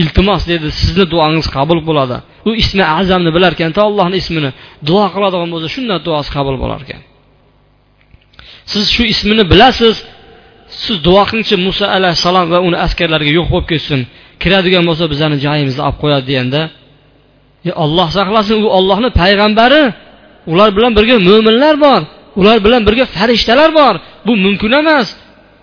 Iltimos 0.00 0.42
dedi 0.52 0.68
sizni 0.80 1.04
duongiz 1.12 1.46
qabul 1.56 1.80
bo'ladi. 1.88 2.16
U 2.48 2.50
ismi 2.62 2.84
azamni 3.00 3.30
bilarkanda 3.36 3.80
allohni 3.88 4.16
ismini. 4.22 4.50
Duo 4.88 5.04
qiladigan 5.14 5.48
bo'lsa 5.54 5.68
shundan 5.74 5.98
duosi 6.06 6.30
qabul 6.36 6.56
bo'lar 6.62 6.80
ekan. 6.86 7.02
Siz 8.72 8.84
shu 8.94 9.02
ismini 9.14 9.44
bilasiz 9.52 9.96
siz 10.82 10.96
duo 11.06 11.22
qilingchi 11.28 11.56
muso 11.66 11.84
alayhissalom 11.96 12.46
va 12.52 12.58
uni 12.68 12.76
askarlariga 12.86 13.32
yo'q 13.38 13.48
bo'lib 13.52 13.68
ketsin. 13.72 14.00
Kiradigan 14.42 14.84
bo'lsa 14.88 15.04
bizani 15.12 15.36
joyimizni 15.46 15.82
olib 15.88 15.98
qo'yadi 16.02 16.24
deganda 16.30 16.60
e 17.68 17.72
olloh 17.84 18.08
saqlasin 18.18 18.56
u 18.64 18.68
ollohni 18.78 19.10
payg'ambari. 19.20 19.82
Ular 20.50 20.68
bilan 20.76 20.92
birga 20.98 21.16
mo'minlar 21.28 21.74
bor. 21.86 22.00
Ular 22.40 22.56
bilan 22.66 22.82
birga 22.88 23.04
farishtalar 23.16 23.70
bor. 23.80 23.94
Bu 24.26 24.32
mumkin 24.44 24.72
emas. 24.80 25.08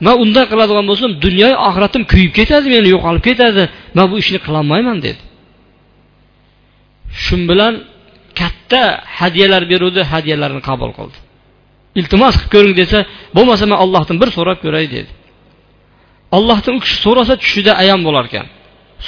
Man 0.06 0.16
unday 0.24 0.46
qiladigan 0.52 0.86
bo'lsam 0.90 1.12
dunyo 1.26 1.50
oxiratim 1.68 2.04
kuyib 2.12 2.32
ketadi 2.40 2.68
meni 2.76 2.88
yo'qolib 2.96 3.24
ketadi. 3.30 3.64
Man 3.98 4.06
bu 4.12 4.16
ishni 4.24 4.40
qilolmayman 4.46 4.98
dedi. 5.06 5.22
Shu 7.24 7.36
bilan 7.52 7.74
katta 8.40 8.82
hadyalar 9.20 9.64
beruvdi 9.72 10.02
hadyalarni 10.12 10.62
qabul 10.70 10.92
qildi. 10.98 11.18
Iltimos 12.00 12.36
qilib 12.38 12.52
ko'ring 12.56 12.76
desa 12.82 13.00
bo'lmasa 13.36 13.64
man 13.72 13.78
allohdan 13.84 14.18
bir 14.22 14.30
so'rab 14.38 14.60
ko'ray 14.66 14.86
dedi. 14.96 15.12
Ollohdan 16.38 16.74
u 16.78 16.80
kishi 16.86 16.98
so'rasa 17.06 17.34
tushida 17.44 17.72
ayon 17.84 18.02
bo'lar 18.08 18.26
ekan 18.30 18.48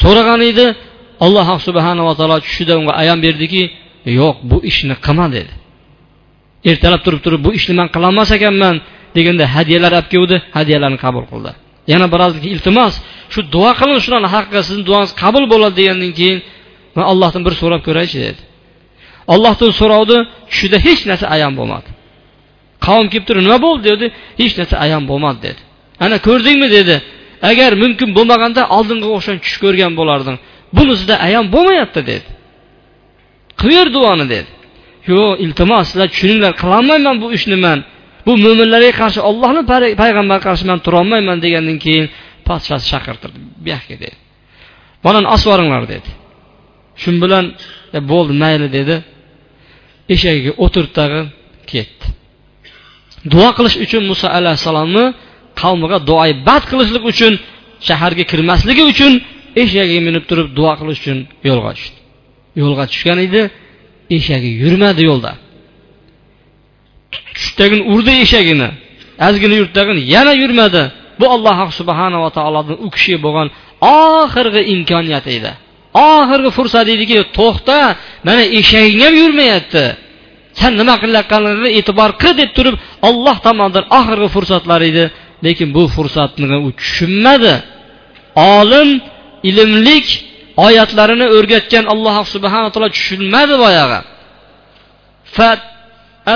so'ragan 0.02 0.42
edi 0.52 0.66
alloh 1.26 1.48
subhanava 1.68 2.14
taolo 2.20 2.38
tushida 2.46 2.74
unga 2.80 2.94
ayon 3.02 3.20
berdiki 3.26 3.64
yo'q 4.20 4.36
bu 4.50 4.58
ishni 4.72 4.96
qilma 5.06 5.28
dedi. 5.36 5.54
Ertalab 6.70 7.02
turib 7.06 7.22
turib 7.26 7.42
bu 7.46 7.52
ishni 7.60 7.74
man 7.80 7.88
qilolmas 7.96 8.30
ekanman 8.38 8.76
deganda 9.16 9.46
hadyalar 9.56 9.92
olib 10.00 10.08
keldi 10.14 10.36
hadyalarni 10.58 11.00
qabul 11.06 11.26
qildi. 11.32 11.52
Yana 11.92 12.08
biroz 12.14 12.34
iltimos 12.54 12.94
shu 13.34 13.40
duo 13.54 13.72
qiling 13.80 14.00
shularni 14.06 14.30
haqqiga 14.36 14.62
sizni 14.68 14.84
duongiz 14.90 15.12
qabul 15.24 15.44
bo'ladi 15.54 15.76
degandan 15.80 16.12
keyin 16.20 16.40
man 16.96 17.06
allohdan 17.12 17.42
bir 17.48 17.54
so'rab 17.62 17.82
ko'raychi 17.88 18.18
dedi. 18.26 18.42
Allohdan 19.34 19.72
so'rovdi 19.80 20.18
tushida 20.52 20.78
hech 20.88 21.02
narsa 21.10 21.26
ayon 21.36 21.54
bo'lmadi. 21.60 21.90
Qavm 22.86 23.06
kelib 23.12 23.26
turib 23.30 23.44
nima 23.48 23.60
bo'ldi? 23.68 23.84
dedi 23.92 24.06
hech 24.42 24.54
narsa 24.60 24.76
ayon 24.86 25.04
bo'lmadi 25.10 25.40
dedi. 25.48 25.62
Ana 26.06 26.18
ko'rdingmi? 26.28 26.68
dedi. 26.78 26.96
Agar 27.52 27.72
mumkin 27.84 28.10
bo'lmaganda 28.18 28.62
oldingi 28.78 29.08
o'xshagan 29.16 29.40
tush 29.46 29.58
ko'rgan 29.64 29.92
bo'larding. 30.00 30.38
Bunisida 30.76 31.16
ayon 31.28 31.46
bo'lmayapti 31.56 32.02
dedi. 32.12 32.28
Qilaver 33.62 33.88
duoni 33.96 34.26
dedi. 34.34 34.50
Yo'q 35.12 35.30
iltimos 35.44 35.84
sizlar 35.90 36.08
tushuninglar 36.14 36.54
qilolmayman 36.62 37.16
bu 37.24 37.28
ishni 37.38 37.58
man 37.66 37.80
bu 38.26 38.32
mo'minlarga 38.46 38.92
qarshi 39.02 39.20
ollohni 39.30 39.62
payg'ambariga 40.02 40.46
qarshi 40.48 40.66
man 40.70 40.80
turolmayman 40.86 41.38
degandan 41.46 41.78
keyin 41.86 42.06
podshasi 42.48 42.86
chaqirtirdi. 42.92 43.38
Bu 43.64 43.68
yoqqa 43.74 43.96
dedi. 44.04 44.18
Bolani 45.04 45.28
yuboringlar 45.36 45.84
dedi. 45.94 46.10
Shu 47.02 47.10
bilan 47.24 47.46
e, 47.98 48.00
bo'ldi 48.12 48.34
mayli 48.44 48.68
dedi. 48.78 48.96
Eshagiga 50.14 50.52
o'tirdi 50.64 50.92
tag'in 51.00 51.26
ketdi. 51.72 52.06
Duo 53.32 53.50
qilish 53.58 53.78
uchun 53.86 54.04
muso 54.12 54.28
alayhissalomni 54.38 55.06
qavmiga 55.62 55.98
duoyi 56.10 56.34
bad 56.48 56.64
qilishlik 56.72 57.04
uchun 57.12 57.34
shaharga 57.88 58.24
kirmasligi 58.32 58.84
uchun 58.92 59.14
eshagiga 59.62 60.02
minib 60.08 60.24
turib 60.30 60.48
duo 60.58 60.72
qilish 60.80 61.00
uchun 61.04 61.20
yo'lga 61.50 61.72
tushdi. 61.78 61.98
Yo'lga 62.62 62.86
tushgan 62.92 63.20
edi 63.28 63.42
eshagi 64.18 64.50
yurmadi 64.64 65.02
yo'lda. 65.10 65.32
Tushdagin 67.36 67.82
urdi 67.94 68.14
eshagini. 68.24 68.70
Ozgina 69.28 69.56
yurtdagin 69.62 69.98
yana 70.14 70.34
yurmadi. 70.42 70.84
Bu 71.20 71.26
alloh 71.36 71.58
subhanava 71.80 72.30
taoloni 72.38 72.76
u 72.86 72.88
kishiga 72.96 73.20
bo'lgan 73.26 73.48
oxirgi 74.02 74.62
imkoniyati 74.74 75.30
edi. 75.38 75.52
Oxirgi 76.12 76.50
fursat 76.58 76.88
ediki 76.96 77.18
to'xta 77.38 77.78
mana 78.28 78.44
eshaging 78.60 79.00
ham 79.06 79.14
yurmayapti. 79.24 79.86
San 80.60 80.72
nima 80.80 80.96
qilayotganingni 81.04 81.70
e'tibor 81.80 82.12
qil 82.22 82.34
deb 82.42 82.52
turib 82.58 82.76
olloh 83.10 83.38
tomonidan 83.46 83.86
oxirgi 84.00 84.30
fursatlar 84.36 84.82
edi. 84.90 85.04
Lekin 85.46 85.68
bu 85.76 85.84
fursatni 85.96 86.58
u 86.68 86.70
tushunmadi. 86.80 87.56
Olim 88.58 88.90
ilmlik 89.50 90.08
oyatlarini 90.66 91.28
o'rgatgan 91.38 91.86
alloh 91.94 92.16
subhana 92.34 92.70
taolo 92.74 92.90
tushunmadi 92.96 93.56
boyag'i. 93.64 94.00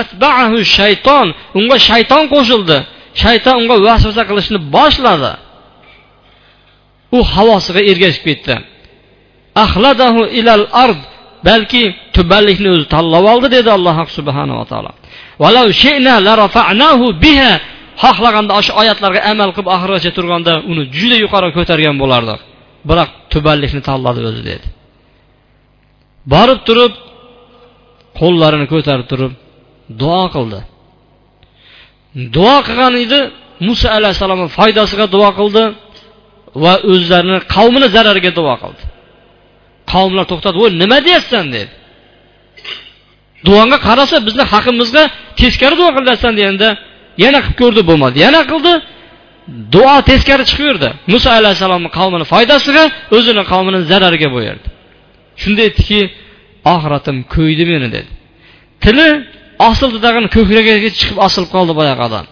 Atbaahu 0.00 0.58
shayton 0.76 1.26
unga 1.58 1.76
shayton 1.88 2.24
qo'shildi. 2.34 2.78
Shayton 3.22 3.54
unga 3.62 3.76
vasvasa 3.86 4.22
qilishni 4.30 4.58
boshladi. 4.76 5.32
U 7.16 7.18
havosiga 7.34 7.80
ergashib 7.90 8.24
ketdi. 8.28 8.54
Ahladahu 9.64 10.20
ilal 10.38 10.66
ard 10.84 11.00
balki 11.48 11.82
tubanlikni 12.16 12.68
o'zi 12.74 12.86
tanlab 12.94 13.24
oldi 13.32 13.48
dedi 13.56 13.70
alloh 13.78 13.96
subhanava 14.18 14.64
taolo. 14.72 14.92
Valau 15.42 15.66
shina 15.82 16.14
la 16.26 16.32
rafa'nahu 16.44 17.06
biha 17.24 17.52
xohlaganda 18.04 18.52
o'sha 18.60 18.72
oyatlarga 18.80 19.20
amal 19.32 19.50
qilib 19.56 19.68
oxirigacha 19.74 20.10
turganda 20.16 20.52
uni 20.70 20.82
juda 20.96 21.16
yuqori 21.24 21.48
ko'targan 21.56 21.96
bo'lardik 22.02 22.40
biroq 22.88 23.10
tubanlikni 23.32 23.82
tanladi 23.88 24.20
o'zi 24.30 24.42
dedi. 24.50 24.66
Borib 26.32 26.60
turib 26.68 26.92
qo'llarini 28.20 28.66
ko'tarib 28.72 29.06
turib 29.12 29.32
duo 30.02 30.22
qildi. 30.34 30.60
Duo 32.36 32.56
qilgan 32.66 32.94
edi 33.04 33.18
muso 33.66 33.88
alayhissalomni 33.98 34.48
foydasiga 34.58 35.06
duo 35.14 35.28
qildi 35.38 35.64
va 36.62 36.72
o'zlarini 36.92 37.38
qavmini 37.54 37.88
zarariga 37.94 38.30
duo 38.38 38.54
qildi. 38.62 38.82
Qavmlar 39.92 40.24
to'xtadi 40.30 40.56
voy 40.62 40.70
nima 40.82 40.98
deyapsan? 41.06 41.46
dedi. 41.56 41.72
Duoga 43.46 43.78
qarasa 43.88 44.16
bizni 44.26 44.44
haqimizga 44.52 45.02
teskari 45.40 45.74
duo 45.80 45.90
qilyapsan 45.96 46.32
deganda 46.38 46.68
yana 47.24 47.38
qilib 47.44 47.56
ko'rdi 47.60 47.82
bo'lmadi. 47.90 48.16
Yana 48.26 48.40
qildi 48.50 48.72
duo 49.74 49.96
teskari 50.10 50.44
chiqaverdi 50.50 50.88
muso 51.12 51.28
alayhissalomni 51.38 51.90
qavmini 51.98 52.24
foydasiga 52.32 52.84
o'zini 53.16 53.42
qavmini 53.52 53.78
zarariga 53.90 54.28
bo'yardi 54.36 54.68
shunda 55.42 55.60
aytdiki 55.66 56.00
oxiratim 56.74 57.16
ko'ydi 57.34 57.64
meni 57.72 57.88
dedi. 57.96 58.10
Tili 58.84 59.08
osildi 59.70 59.98
tag'in 60.06 60.26
ko'kragiga 60.36 60.90
chiqib 60.98 61.18
osilib 61.26 61.50
qoldi 61.56 61.72
boyagi 61.80 62.02
odam. 62.08 62.26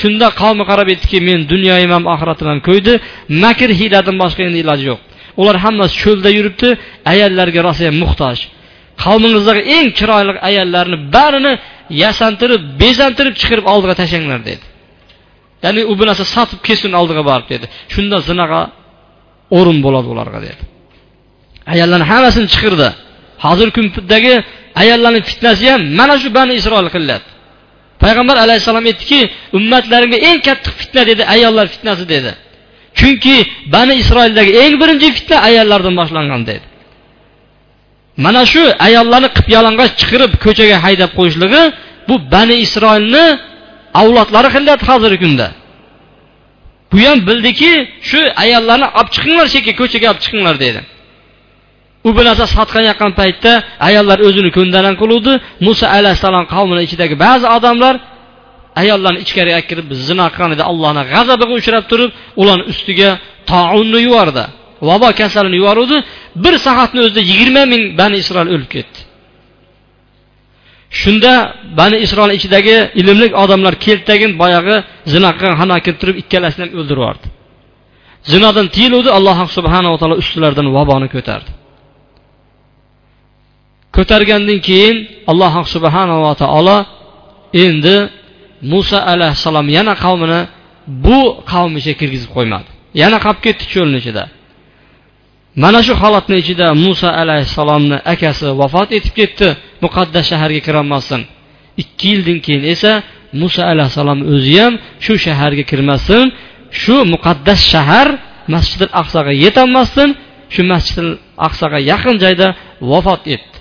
Shunda 0.00 0.26
qavmi 0.40 0.64
qarab 0.70 0.88
aytdiki 0.92 1.18
men 1.28 1.40
dunyoyim 1.52 1.90
ham 1.96 2.04
oxiratim 2.14 2.46
ham 2.52 2.60
ko'ydi 2.68 2.92
makr 3.44 3.70
hiyladan 3.80 4.16
boshqa 4.22 4.42
endi 4.48 4.58
iloji 4.64 4.84
yo'q. 4.90 5.00
Ular 5.40 5.56
hammasi 5.64 5.94
cho'lda 6.02 6.30
yuribdi 6.38 6.68
ayollarga 7.12 7.60
rosayam 7.68 7.96
muhtoj. 8.02 8.38
Qavmingizdagi 9.04 9.62
eng 9.76 9.88
chiroyli 9.98 10.32
ayollarni 10.48 10.96
barini 11.16 11.52
yasantirib 12.02 12.62
bezantirib 12.82 13.34
chiqirib 13.40 13.66
oldiga 13.72 13.94
tashlanglar 14.00 14.40
dedi. 14.50 14.64
Ya'ni 15.64 15.80
u 15.90 15.92
bu 15.98 16.04
narsa 16.08 16.24
sotib 16.34 16.60
kelsin 16.66 16.92
oldiga 17.00 17.22
borib 17.30 17.46
dedi. 17.52 17.66
Shunda 17.94 18.16
zinaga 18.28 18.60
o'rin 19.58 19.78
bo'ladi 19.84 20.08
ularga 20.14 20.38
dedi. 20.46 20.62
Ayollarni 21.72 22.06
hammasini 22.12 22.48
chiqirdi. 22.54 22.88
Hozirgi 23.44 23.72
kundagi 23.76 24.34
ayollarni 24.82 25.20
fitnasi 25.30 25.64
ham 25.72 25.80
mana 25.98 26.14
shu 26.22 26.28
bani 26.38 26.52
isroil 26.60 26.88
qilyapti 26.96 27.30
payg'ambar 28.02 28.36
alayhissalom 28.44 28.84
aytdiki 28.90 29.20
ummatlarimga 29.58 30.18
eng 30.28 30.40
katta 30.46 30.70
fitna 30.80 31.02
dedi 31.10 31.22
ayollar 31.34 31.66
fitnasi 31.74 32.04
dedi. 32.14 32.32
Chunki 32.98 33.36
bani 33.74 33.94
isroildagi 34.02 34.52
eng 34.64 34.74
birinchi 34.82 35.08
fitna 35.16 35.36
ayollardan 35.48 35.94
boshlangan 36.00 36.42
dedi. 36.50 36.66
Mana 38.24 38.42
shu 38.52 38.62
ayollarni 38.86 39.28
qip 39.36 39.46
yalang'och 39.56 39.90
chiqirib 40.00 40.32
ko'chaga 40.44 40.76
haydab 40.84 41.10
qo'yishligi 41.18 41.62
bu 42.08 42.14
bani 42.34 42.56
isroilni 42.66 43.24
avlodlari 44.00 44.48
qilyapti 44.56 44.86
hozirgi 44.92 45.18
kunda. 45.24 45.48
Bu 46.92 46.98
ham 47.06 47.18
bildiki 47.28 47.72
shu 48.08 48.20
ayollarni 48.44 48.86
olib 48.98 49.10
chiqinglar 49.14 49.46
chekka 49.54 49.72
ko'chaga 49.80 50.06
olib 50.12 50.22
chiqinglar 50.24 50.56
dedi 50.64 50.80
u 52.08 52.10
bir 52.16 52.24
narsa 52.28 52.44
sotqan 52.56 52.84
yoqqan 52.90 53.12
paytda 53.20 53.52
ayollar 53.88 54.18
o'zini 54.28 54.50
ko'ndalang 54.58 54.96
qiluvdi. 55.02 55.32
Muso 55.66 55.86
alayhissalom 55.98 56.44
qavmini 56.54 56.82
ichidagi 56.86 57.14
ba'zi 57.24 57.46
odamlar 57.56 57.94
ayollarni 58.82 59.20
ichkariga 59.24 59.60
kirib 59.68 59.86
zino 60.08 60.26
qilgan 60.34 60.50
edi 60.56 60.64
allohni 60.70 61.02
g'azabiga 61.12 61.54
uchrab 61.60 61.84
turib 61.90 62.10
ularni 62.40 62.64
ustiga 62.72 63.10
taunni 63.50 64.00
yubordi. 64.06 64.44
Vabo 64.88 65.08
kasalini 65.20 65.56
yuboruvdi. 65.60 65.96
Bir 66.44 66.54
soatni 66.66 67.00
o'zida 67.06 67.22
yigirma 67.30 67.62
ming 67.72 67.82
bani 68.00 68.16
isroil 68.22 68.48
o'lib 68.54 68.70
ketdi. 68.76 68.98
Shunda 71.00 71.32
bani 71.78 71.96
isroil 72.04 72.32
ichidagi 72.38 72.76
ilmli 73.00 73.26
odamlar 73.42 73.74
keltagin 73.86 74.32
boyagi 74.42 74.76
zino 75.12 75.28
qilgan 75.36 75.54
xona 75.60 75.76
kelib 75.84 75.98
turib 76.02 76.16
ikkalasini 76.22 76.62
ham 76.64 76.70
o'ldirib 76.80 77.00
yubordi 77.02 77.26
zinodan 78.32 78.66
tiyiluvdi 78.74 79.10
alloh 79.18 79.38
subhanava 79.56 79.96
taolo 80.00 80.16
ustilaridan 80.22 80.66
vaboni 80.76 81.08
ko'tardi. 81.14 81.50
Ko'targandan 83.96 84.58
keyin 84.68 84.96
alloh 85.30 85.54
subhanava 85.74 86.32
taolo 86.42 86.76
endi 87.64 87.96
muso 88.72 88.98
alayhissalom 89.12 89.66
yana 89.76 89.94
qavmini 90.04 90.40
bu 91.04 91.18
qavm 91.50 91.72
ichiga 91.80 91.96
kirgizib 92.00 92.30
qo'ymadi. 92.36 92.68
Yana 93.02 93.18
qolib 93.24 93.40
ketdi 93.46 93.64
cho'lni 93.74 93.96
ichida. 94.02 94.24
Mana 95.62 95.80
shu 95.86 95.94
holatni 96.02 96.36
ichida 96.42 96.66
muso 96.84 97.08
alayhissalomni 97.22 97.96
akasi 98.12 98.46
vafot 98.60 98.88
etib 98.98 99.14
ketdi 99.20 99.48
muqaddas 99.84 100.24
shaharga 100.30 100.60
kirolmasdan 100.66 101.22
ikki 101.82 102.06
yildan 102.12 102.38
keyin 102.44 102.64
esa 102.74 102.92
muso 103.40 103.62
alayhissalom 103.72 104.20
o'zi 104.34 104.54
ham 104.62 104.74
shu 105.04 105.14
shaharga 105.26 105.64
kirmasdan 105.70 106.26
shu 106.82 106.96
muqaddas 107.14 107.60
shahar 107.72 108.08
masjidil 108.54 108.92
aqsoga 109.00 109.32
yetolmasdan 109.44 110.10
shu 110.54 110.62
masjidil 110.72 111.10
aqsoga 111.46 111.78
yaqin 111.92 112.16
joyda 112.24 112.48
vafot 112.90 113.22
etdi. 113.34 113.56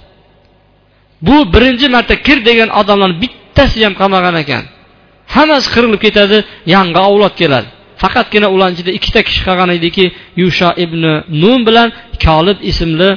Bu 1.27 1.35
birinchi 1.53 1.87
marta 1.95 2.15
kir 2.25 2.37
degan 2.49 2.69
odamlarni 2.79 3.17
bittasi 3.23 3.77
ham 3.85 3.93
qolmagan 4.01 4.35
ekan. 4.43 4.63
Hammasi 5.35 5.67
qirilib 5.73 5.99
ketadi 6.05 6.37
yangi 6.73 6.99
avlod 7.07 7.33
keladi. 7.41 7.69
Faqatgina 8.01 8.47
ularni 8.55 8.73
ichida 8.77 8.91
ikkita 8.97 9.19
kishi 9.27 9.41
qolgan 9.47 9.69
ediki 9.77 10.05
yusha 10.43 10.69
ibn 10.83 11.03
nun 11.41 11.59
bilan 11.67 11.89
kolib 12.25 12.57
ismli 12.71 13.09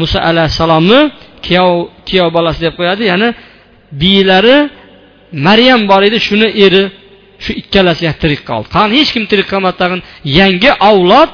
muso 0.00 0.18
alayhissalomni 0.30 1.00
kuyov 1.44 1.70
kuyov 2.08 2.28
bolasi 2.36 2.60
deb 2.66 2.74
qo'yadi. 2.78 3.02
Ya'ni 3.12 3.28
biylari 4.00 4.56
maryam 5.46 5.80
bor 5.90 6.02
edi 6.08 6.18
shuni 6.28 6.48
eri 6.64 6.82
shu 7.44 7.52
ikkalasi 7.60 8.04
tirik 8.22 8.42
qoldi. 8.50 8.66
Qani 8.76 8.92
hech 9.00 9.10
kim 9.14 9.24
tirik 9.30 9.48
qolmadi. 9.52 9.76
Tag'in 9.82 10.00
yangi 10.40 10.70
avlod 10.90 11.30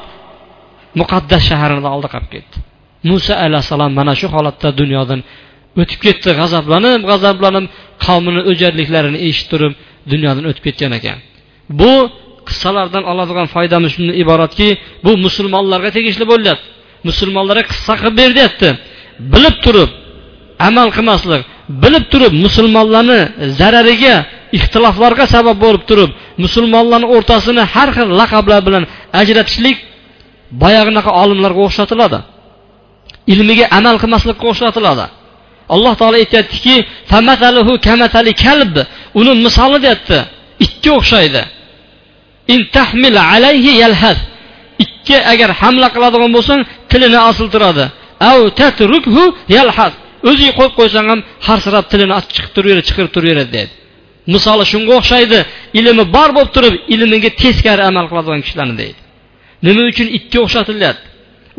muqaddas 1.00 1.42
shaharni 1.50 1.88
oldi 1.94 2.08
qolib 2.14 2.30
ketdi. 2.34 2.56
Muso 3.10 3.34
alayhissalom 3.46 3.92
mana 3.98 4.12
shu 4.20 4.26
holatda 4.34 4.68
dunyodan 4.80 5.20
o'tib 5.80 6.00
ketdi. 6.06 6.28
G'azablanib 6.40 7.00
g'azablanib 7.10 7.64
qavmini 8.04 8.40
o'jarliklarini 8.50 9.18
eshitib 9.28 9.48
turib 9.52 9.72
dunyodan 10.12 10.44
o'tib 10.50 10.64
ketgan 10.66 10.92
ekan. 10.98 11.18
Bu 11.80 11.92
qissalardan 12.48 13.04
oladigan 13.12 13.46
foydamiz 13.54 13.90
shundan 13.94 14.16
iboratki 14.22 14.68
bu 15.04 15.12
musulmonlarga 15.26 15.90
tegishli 15.96 16.24
bo'lyapti 16.32 16.66
musulmonlarga 17.08 17.64
qissa 17.70 17.92
qilib 18.00 18.14
ber 18.20 18.30
deyapti. 18.38 18.68
Bilib 19.32 19.56
turib 19.64 19.90
amal 20.68 20.88
qilmaslik 20.96 21.42
bilib 21.82 22.04
turib 22.12 22.32
musulmonlarni 22.44 23.20
zarariga 23.60 24.14
ixtiloflarga 24.56 25.24
sabab 25.34 25.56
bo'lib 25.64 25.84
turib 25.90 26.10
musulmonlarni 26.44 27.08
o'rtasini 27.14 27.62
har 27.74 27.88
xil 27.96 28.08
laqablar 28.20 28.60
bilan 28.66 28.84
ajratishlik 29.20 29.76
boyaginaqa 30.62 31.10
olimlarga 31.22 31.60
o'xshatiladi. 31.66 32.18
Ilmiga 33.32 33.66
amal 33.78 33.96
qilmaslikka 34.02 34.44
o'xshatiladi. 34.52 35.06
Alloh 35.74 35.94
taolo 36.00 36.16
aytyaptiki 36.22 36.76
uni 39.20 39.32
misoli 39.46 39.78
deyapti 39.84 40.18
itga 40.64 40.90
o'xshaydi. 40.98 41.42
Ikki 44.84 45.16
agar 45.32 45.50
hamla 45.60 45.88
qiladigan 45.94 46.30
bo'lsang 46.36 46.60
tilini 46.90 47.20
osiltiradi 47.30 47.84
o'ziga 50.30 50.52
qo'yib 50.58 50.74
qo'ysang 50.78 51.06
ham 51.12 51.20
harsirab 51.46 51.84
tilini 51.92 52.14
chiqib 52.34 52.52
turaveradi 52.56 52.84
chiqirib 52.88 53.12
turaveradi 53.16 53.50
deydi 53.56 53.72
misoli 54.34 54.64
shunga 54.72 54.92
o'xshaydi 55.00 55.38
ilmi 55.78 56.04
bor 56.16 56.28
bo'lib 56.36 56.50
turib 56.56 56.74
ilmiga 56.94 57.30
teskari 57.42 57.82
amal 57.90 58.04
qiladigan 58.10 58.40
kishilarni 58.46 58.76
deydi 58.82 59.00
nima 59.66 59.82
uchun 59.92 60.08
itga 60.18 60.38
o'xshatilyapti 60.46 61.06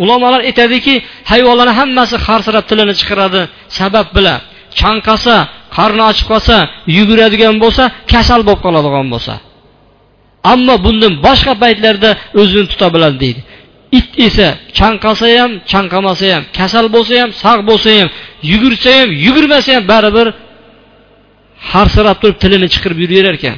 ulamolar 0.03 0.41
aytadiki 0.49 0.93
hayvonlarni 1.31 1.73
hammasi 1.79 2.15
harsirab 2.27 2.65
tilini 2.69 2.93
chiqaradi 2.99 3.41
sabab 3.79 4.07
bilan 4.17 4.39
chanqasa 4.79 5.35
qarni 5.77 6.03
ochib 6.11 6.25
qolsa 6.31 6.55
yuguradigan 6.97 7.55
bo'lsa 7.63 7.83
kasal 8.13 8.41
bo'lib 8.47 8.61
qoladigan 8.65 9.07
bo'lsa 9.13 9.33
ammo 10.51 10.75
bundan 10.85 11.13
boshqa 11.25 11.53
paytlarda 11.63 12.09
o'zini 12.41 12.65
tuta 12.71 12.87
biladi 12.95 13.17
deydi. 13.23 13.41
It 13.97 14.07
esa 14.27 14.47
chanqasa 14.79 15.27
ham 15.39 15.51
chanqamasa 15.71 16.27
ham 16.33 16.43
kasal 16.57 16.85
bo'lsa 16.95 17.13
ham 17.21 17.29
sog' 17.43 17.61
bo'lsa 17.69 17.89
ham 17.99 18.09
yugursa 18.51 18.89
ham 18.99 19.09
yugurmasa 19.25 19.69
ham 19.75 19.83
baribir 19.91 20.27
harsirab 21.71 22.17
turib 22.21 22.37
tilini 22.43 22.67
chiqirib 22.73 22.99
yuraverar 23.03 23.35
ekan. 23.39 23.57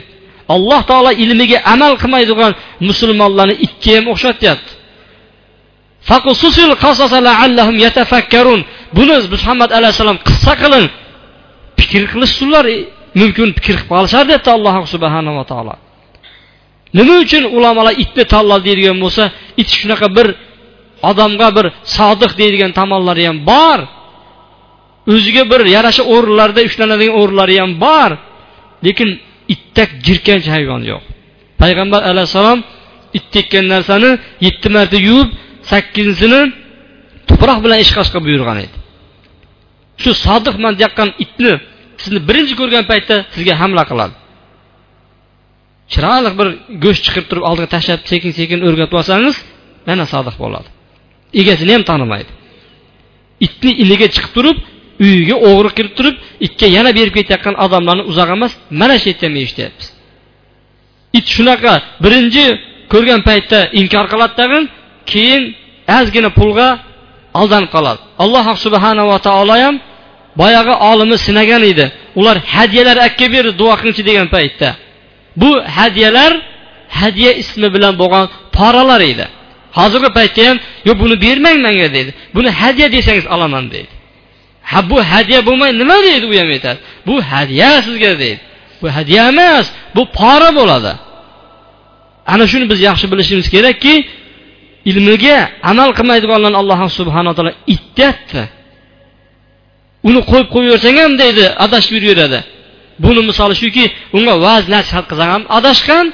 Alloh 0.55 0.81
taolo 0.89 1.11
ilmiga 1.23 1.57
amal 1.73 1.93
qilmaydigan 2.01 2.51
musulmonlarni 2.89 3.55
itga 3.65 3.91
ham 3.97 4.05
o'xshatyapti. 4.13 4.71
Buni 8.97 9.15
muhammad 9.33 9.69
alayhissalom 9.77 10.17
qissa 10.27 10.53
qiling 10.61 10.85
fikr 11.79 12.03
qilishsinlar 12.11 12.65
mumkin 13.21 13.49
fikr 13.57 13.75
qilib 13.77 13.87
qolishar 13.91 14.23
debdi 14.31 14.49
alloh 14.57 14.75
subhanava 14.93 15.43
taolo. 15.51 15.73
Nima 16.97 17.15
uchun 17.23 17.43
ulamolar 17.57 17.93
itni 18.03 18.23
tanladi 18.33 18.63
deydigan 18.67 18.97
bo'lsa 19.03 19.23
it 19.61 19.67
shunaqa 19.79 20.07
bir 20.17 20.27
odamga 21.09 21.49
bir 21.57 21.65
sodiq 21.97 22.31
deydigan 22.41 22.71
tomonlari 22.79 23.23
ham 23.29 23.37
bor. 23.51 23.79
O'ziga 25.13 25.43
bir 25.51 25.61
yarasha 25.75 26.03
o'rinlarda 26.13 26.61
ushlanadigan 26.69 27.15
o'rinlari 27.21 27.55
ham 27.61 27.71
bor. 27.85 28.09
Lekin 28.85 29.09
itdak 29.53 29.89
jirkanch 30.05 30.47
hayvon 30.55 30.81
yo'q. 30.91 31.01
Payg'ambar 31.61 32.01
alayhissalom 32.11 32.59
it 33.17 33.25
tekkan 33.35 33.65
narsani 33.73 34.11
yetti 34.45 34.67
marta 34.75 34.97
yuvib 35.07 35.29
sakkizinchisini 35.71 36.41
tuproq 37.29 37.59
bilan 37.65 37.79
ishqashga 37.85 38.19
buyurgan 38.25 38.57
edi. 38.65 38.75
Shu 40.01 40.11
sodiqman 40.25 40.73
deyotgan 40.79 41.09
itni 41.25 41.53
sizni 42.03 42.19
birinchi 42.27 42.53
ko'rgan 42.59 42.83
paytda 42.91 43.15
sizga 43.33 43.53
hamla 43.61 43.83
qiladi. 43.89 44.13
Chiroyli 45.93 46.29
bir 46.39 46.47
go'sht 46.83 47.03
chiqib 47.07 47.25
turib 47.29 47.43
oldiga 47.49 47.67
tashlab 47.75 48.01
sekin 48.11 48.31
sekin 48.39 48.59
o'rgatib 48.67 48.95
olsangiz 48.99 49.35
mana 49.87 50.05
sodiq 50.13 50.35
bo'ladi. 50.43 50.67
Egasini 51.41 51.71
ham 51.75 51.83
tanimaydi. 51.91 52.31
Itni 53.45 53.71
iliga 53.83 54.07
chiqib 54.15 54.31
turib 54.37 54.57
uyiga 55.05 55.35
o'g'ri 55.49 55.71
kirib 55.77 55.93
turib 55.97 56.15
itga 56.47 56.67
yana 56.77 56.91
berib 56.97 57.13
ketayotgan 57.17 57.55
odamlarni 57.65 58.03
uzoq 58.11 58.29
emas 58.37 58.53
mana 58.81 58.95
shu 59.01 59.07
yerda 59.11 59.27
eshityapmiz 59.45 59.87
it 61.17 61.25
shunaqa 61.35 61.73
birinchi 62.03 62.45
ko'rgan 62.93 63.21
paytda 63.29 63.59
inkor 63.81 64.05
qiladi 64.11 64.33
tag'in 64.41 64.63
keyin 65.11 65.43
ozgina 65.97 66.29
pulga 66.39 66.67
aldanib 67.39 67.69
qoladi. 67.75 67.99
Alloh 68.23 68.45
subhanava 68.65 69.17
taolo 69.27 69.55
ham 69.63 69.75
boyagi 70.41 70.73
olimni 70.89 71.17
sinagan 71.27 71.63
edi. 71.71 71.85
Ular 72.19 72.37
hadyalar 72.55 72.97
akka 73.07 73.27
berdi 73.35 73.51
duo 73.61 73.73
qilingchi 73.79 74.03
degan 74.09 74.27
paytda. 74.35 74.69
Bu 75.41 75.49
hadyalar 75.77 76.33
hadya 76.99 77.31
ismi 77.41 77.67
bilan 77.75 77.93
bo'lgan 78.01 78.25
poralar 78.57 79.01
edi. 79.11 79.25
Hozirgi 79.77 80.09
paytda 80.17 80.41
ham 80.49 80.57
yo'q 80.87 80.97
buni 81.03 81.15
bermang 81.25 81.57
manga 81.65 81.87
deydi. 81.95 82.11
Buni 82.35 82.49
hadya 82.61 82.87
desangiz 82.95 83.25
olaman 83.35 83.65
deydi. 83.73 83.93
Ha 84.71 84.79
bu 84.89 84.97
hadya 85.11 85.39
bo'lmay 85.47 85.71
nima? 85.81 85.97
deydi 86.07 86.25
u 86.31 86.33
ham 86.39 86.49
aytadi 86.55 86.79
bu 87.07 87.15
hadya 87.31 87.69
sizga 87.85 88.11
deydi. 88.21 88.39
Bu 88.81 88.87
hadya 88.95 89.21
emas 89.31 89.65
bu 89.95 90.03
pora 90.17 90.49
bo'ladi. 90.59 90.93
Ana 92.33 92.45
shuni 92.51 92.65
biz 92.71 92.79
yaxshi 92.89 93.05
bilishimiz 93.11 93.47
kerakki 93.55 93.93
ilmiga 94.89 95.37
amal 95.71 95.89
qilmaydiganlarni 95.97 96.57
alloh 96.61 96.79
subhanaa 96.99 97.33
taolo 97.37 97.51
it 97.75 97.99
uni 100.07 100.21
qo'yib 100.31 100.47
qo'yaversang 100.55 100.97
ham 101.03 101.13
deydi 101.21 101.43
adashib 101.65 101.93
yuraveradi. 101.97 102.39
Buni 103.03 103.21
misoli 103.29 103.55
shuki 103.61 103.85
unga 104.17 104.35
vaz 104.45 104.63
nasihat 104.75 105.05
qilsang 105.09 105.31
ham 105.35 105.43
adashgan 105.57 106.05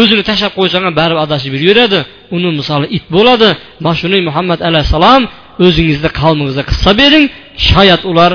o'zini 0.00 0.22
tashlab 0.28 0.52
qo'ysang 0.58 0.82
ham 0.86 0.94
baribir 1.00 1.20
adashib 1.26 1.52
yuraveradi 1.54 2.00
uni 2.36 2.48
misoli 2.60 2.86
it 2.96 3.04
bo'ladi. 3.14 3.48
Mana 3.84 3.96
shuni 4.00 4.18
muhammad 4.28 4.60
alayhissalom 4.68 5.22
o'zingizni 5.66 6.10
qavmingizga 6.20 6.64
qissa 6.70 6.90
bering. 7.00 7.24
Shoyat 7.68 8.02
ular 8.10 8.32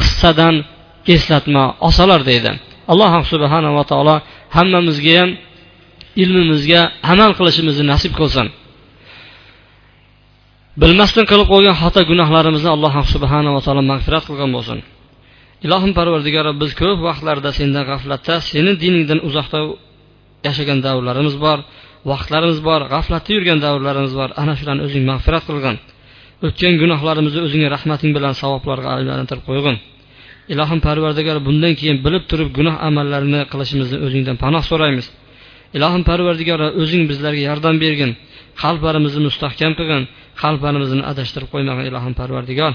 qissadan 0.00 0.54
eslatma 1.14 1.64
olsalar 1.86 2.20
deydi. 2.30 2.50
Alloh 2.92 3.12
subhanava 3.32 3.82
taolo 3.90 4.16
hammamizga 4.56 5.14
ham 5.20 5.30
ilmimizga 6.22 6.80
amal 7.12 7.30
qilishimizni 7.38 7.84
nasib 7.92 8.12
qilsin. 8.18 8.46
Bilmasdan 10.80 11.24
qilib 11.30 11.46
qo'ygan 11.52 11.76
xato 11.82 12.00
gunohlarimizni 12.10 12.70
alloh 12.76 12.94
subhanava 13.14 13.60
taolo 13.66 13.82
mag'firat 13.92 14.24
qilgan 14.28 14.50
bo'lsin. 14.56 14.78
Ilohim 15.64 15.92
parvardigori 15.98 16.52
biz 16.62 16.70
ko'p 16.80 16.98
vaqtlarda 17.08 17.50
sendan 17.58 17.84
g'aflatda 17.90 18.34
seni 18.50 18.72
diningdan 18.82 19.20
uzoqda 19.28 19.58
yashagan 20.46 20.78
davrlarimiz 20.86 21.36
bor 21.44 21.58
vaqtlarimiz 22.10 22.58
bor 22.68 22.80
g'aflatda 22.92 23.30
yurgan 23.36 23.58
davrlarimiz 23.66 24.12
bor. 24.20 24.30
Ana 24.42 24.54
shularni 24.58 24.82
o'zing 24.86 25.04
mag'firat 25.10 25.44
qilgin. 25.48 25.76
O'tgan 26.46 26.74
gunohlarimizni 26.82 27.40
o'zingni 27.46 27.68
rahmating 27.76 28.10
bilan 28.16 28.34
savoblarga 28.40 28.88
aylantirib 28.96 29.44
qo'ygin. 29.48 29.76
Ilohim 30.52 30.80
parvardigor 30.86 31.38
bundan 31.46 31.72
keyin 31.80 31.98
bilib 32.06 32.24
turib 32.30 32.48
gunoh 32.58 32.76
amallarni 32.88 33.40
qilishimizni 33.52 33.98
o'zingdan 34.06 34.36
panoh 34.44 34.62
so'raymiz. 34.70 35.06
Ilohim 35.76 36.02
parvardigor 36.10 36.60
o'zing 36.82 37.02
bizlarga 37.10 37.42
yordam 37.50 37.76
bergin. 37.84 38.10
Qalblarimizni 38.62 39.20
mustahkam 39.28 39.72
qilgin. 39.78 40.02
Qalblarimizni 40.42 41.02
adashtirib 41.10 41.48
qo'ymagin 41.54 41.84
ilohim 41.90 42.14
parvardigor. 42.20 42.72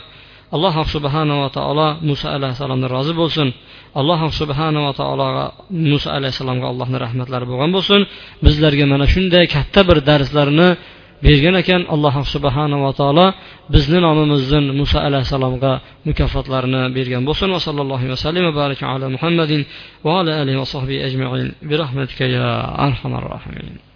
Alloh 0.56 0.76
subhanava 0.96 1.48
taolo 1.58 1.88
muso 2.10 2.28
alayhissalomdan 2.36 2.90
rozi 2.96 3.14
bo'lsin. 3.22 3.48
Alloh 4.00 4.22
subhanava 4.40 4.92
taologa 5.02 5.46
muso 5.92 6.10
alayhissalomga 6.18 6.68
allohni 6.72 6.98
rahmatlari 7.06 7.46
bo'lgan 7.52 7.72
bo'lsin. 7.78 8.02
Bizlarga 8.46 8.86
mana 8.94 9.06
shunday 9.14 9.46
katta 9.56 9.82
bir 9.90 9.98
darslarni 10.10 10.68
bergan 11.26 11.56
ekan. 11.62 11.82
Alloh 11.94 12.16
subhanava 12.34 12.92
taolo 13.00 13.28
bizni 13.74 14.00
nomimizdan 14.08 14.66
muso 14.80 14.98
alayhissalomga 15.08 15.72
mukofotlarni 16.08 16.82
bergan 16.98 17.24
bo'lsin. 17.30 17.48
Va 17.56 17.60
sallallohu 17.68 18.06
vasallam 18.14 18.44
va 18.50 18.54
baraka 18.62 18.86
ala 18.94 19.06
muhammadin 19.16 19.62
va 20.06 20.12
ala 20.20 20.32
alihi 20.42 20.58
va 20.62 20.68
sohbi 20.76 20.96
ajmain. 21.08 21.48
Bi 21.70 21.74
rahmatika 21.84 22.26
ya 22.38 22.46
arhamar 22.88 23.24
rohimin 23.36 23.91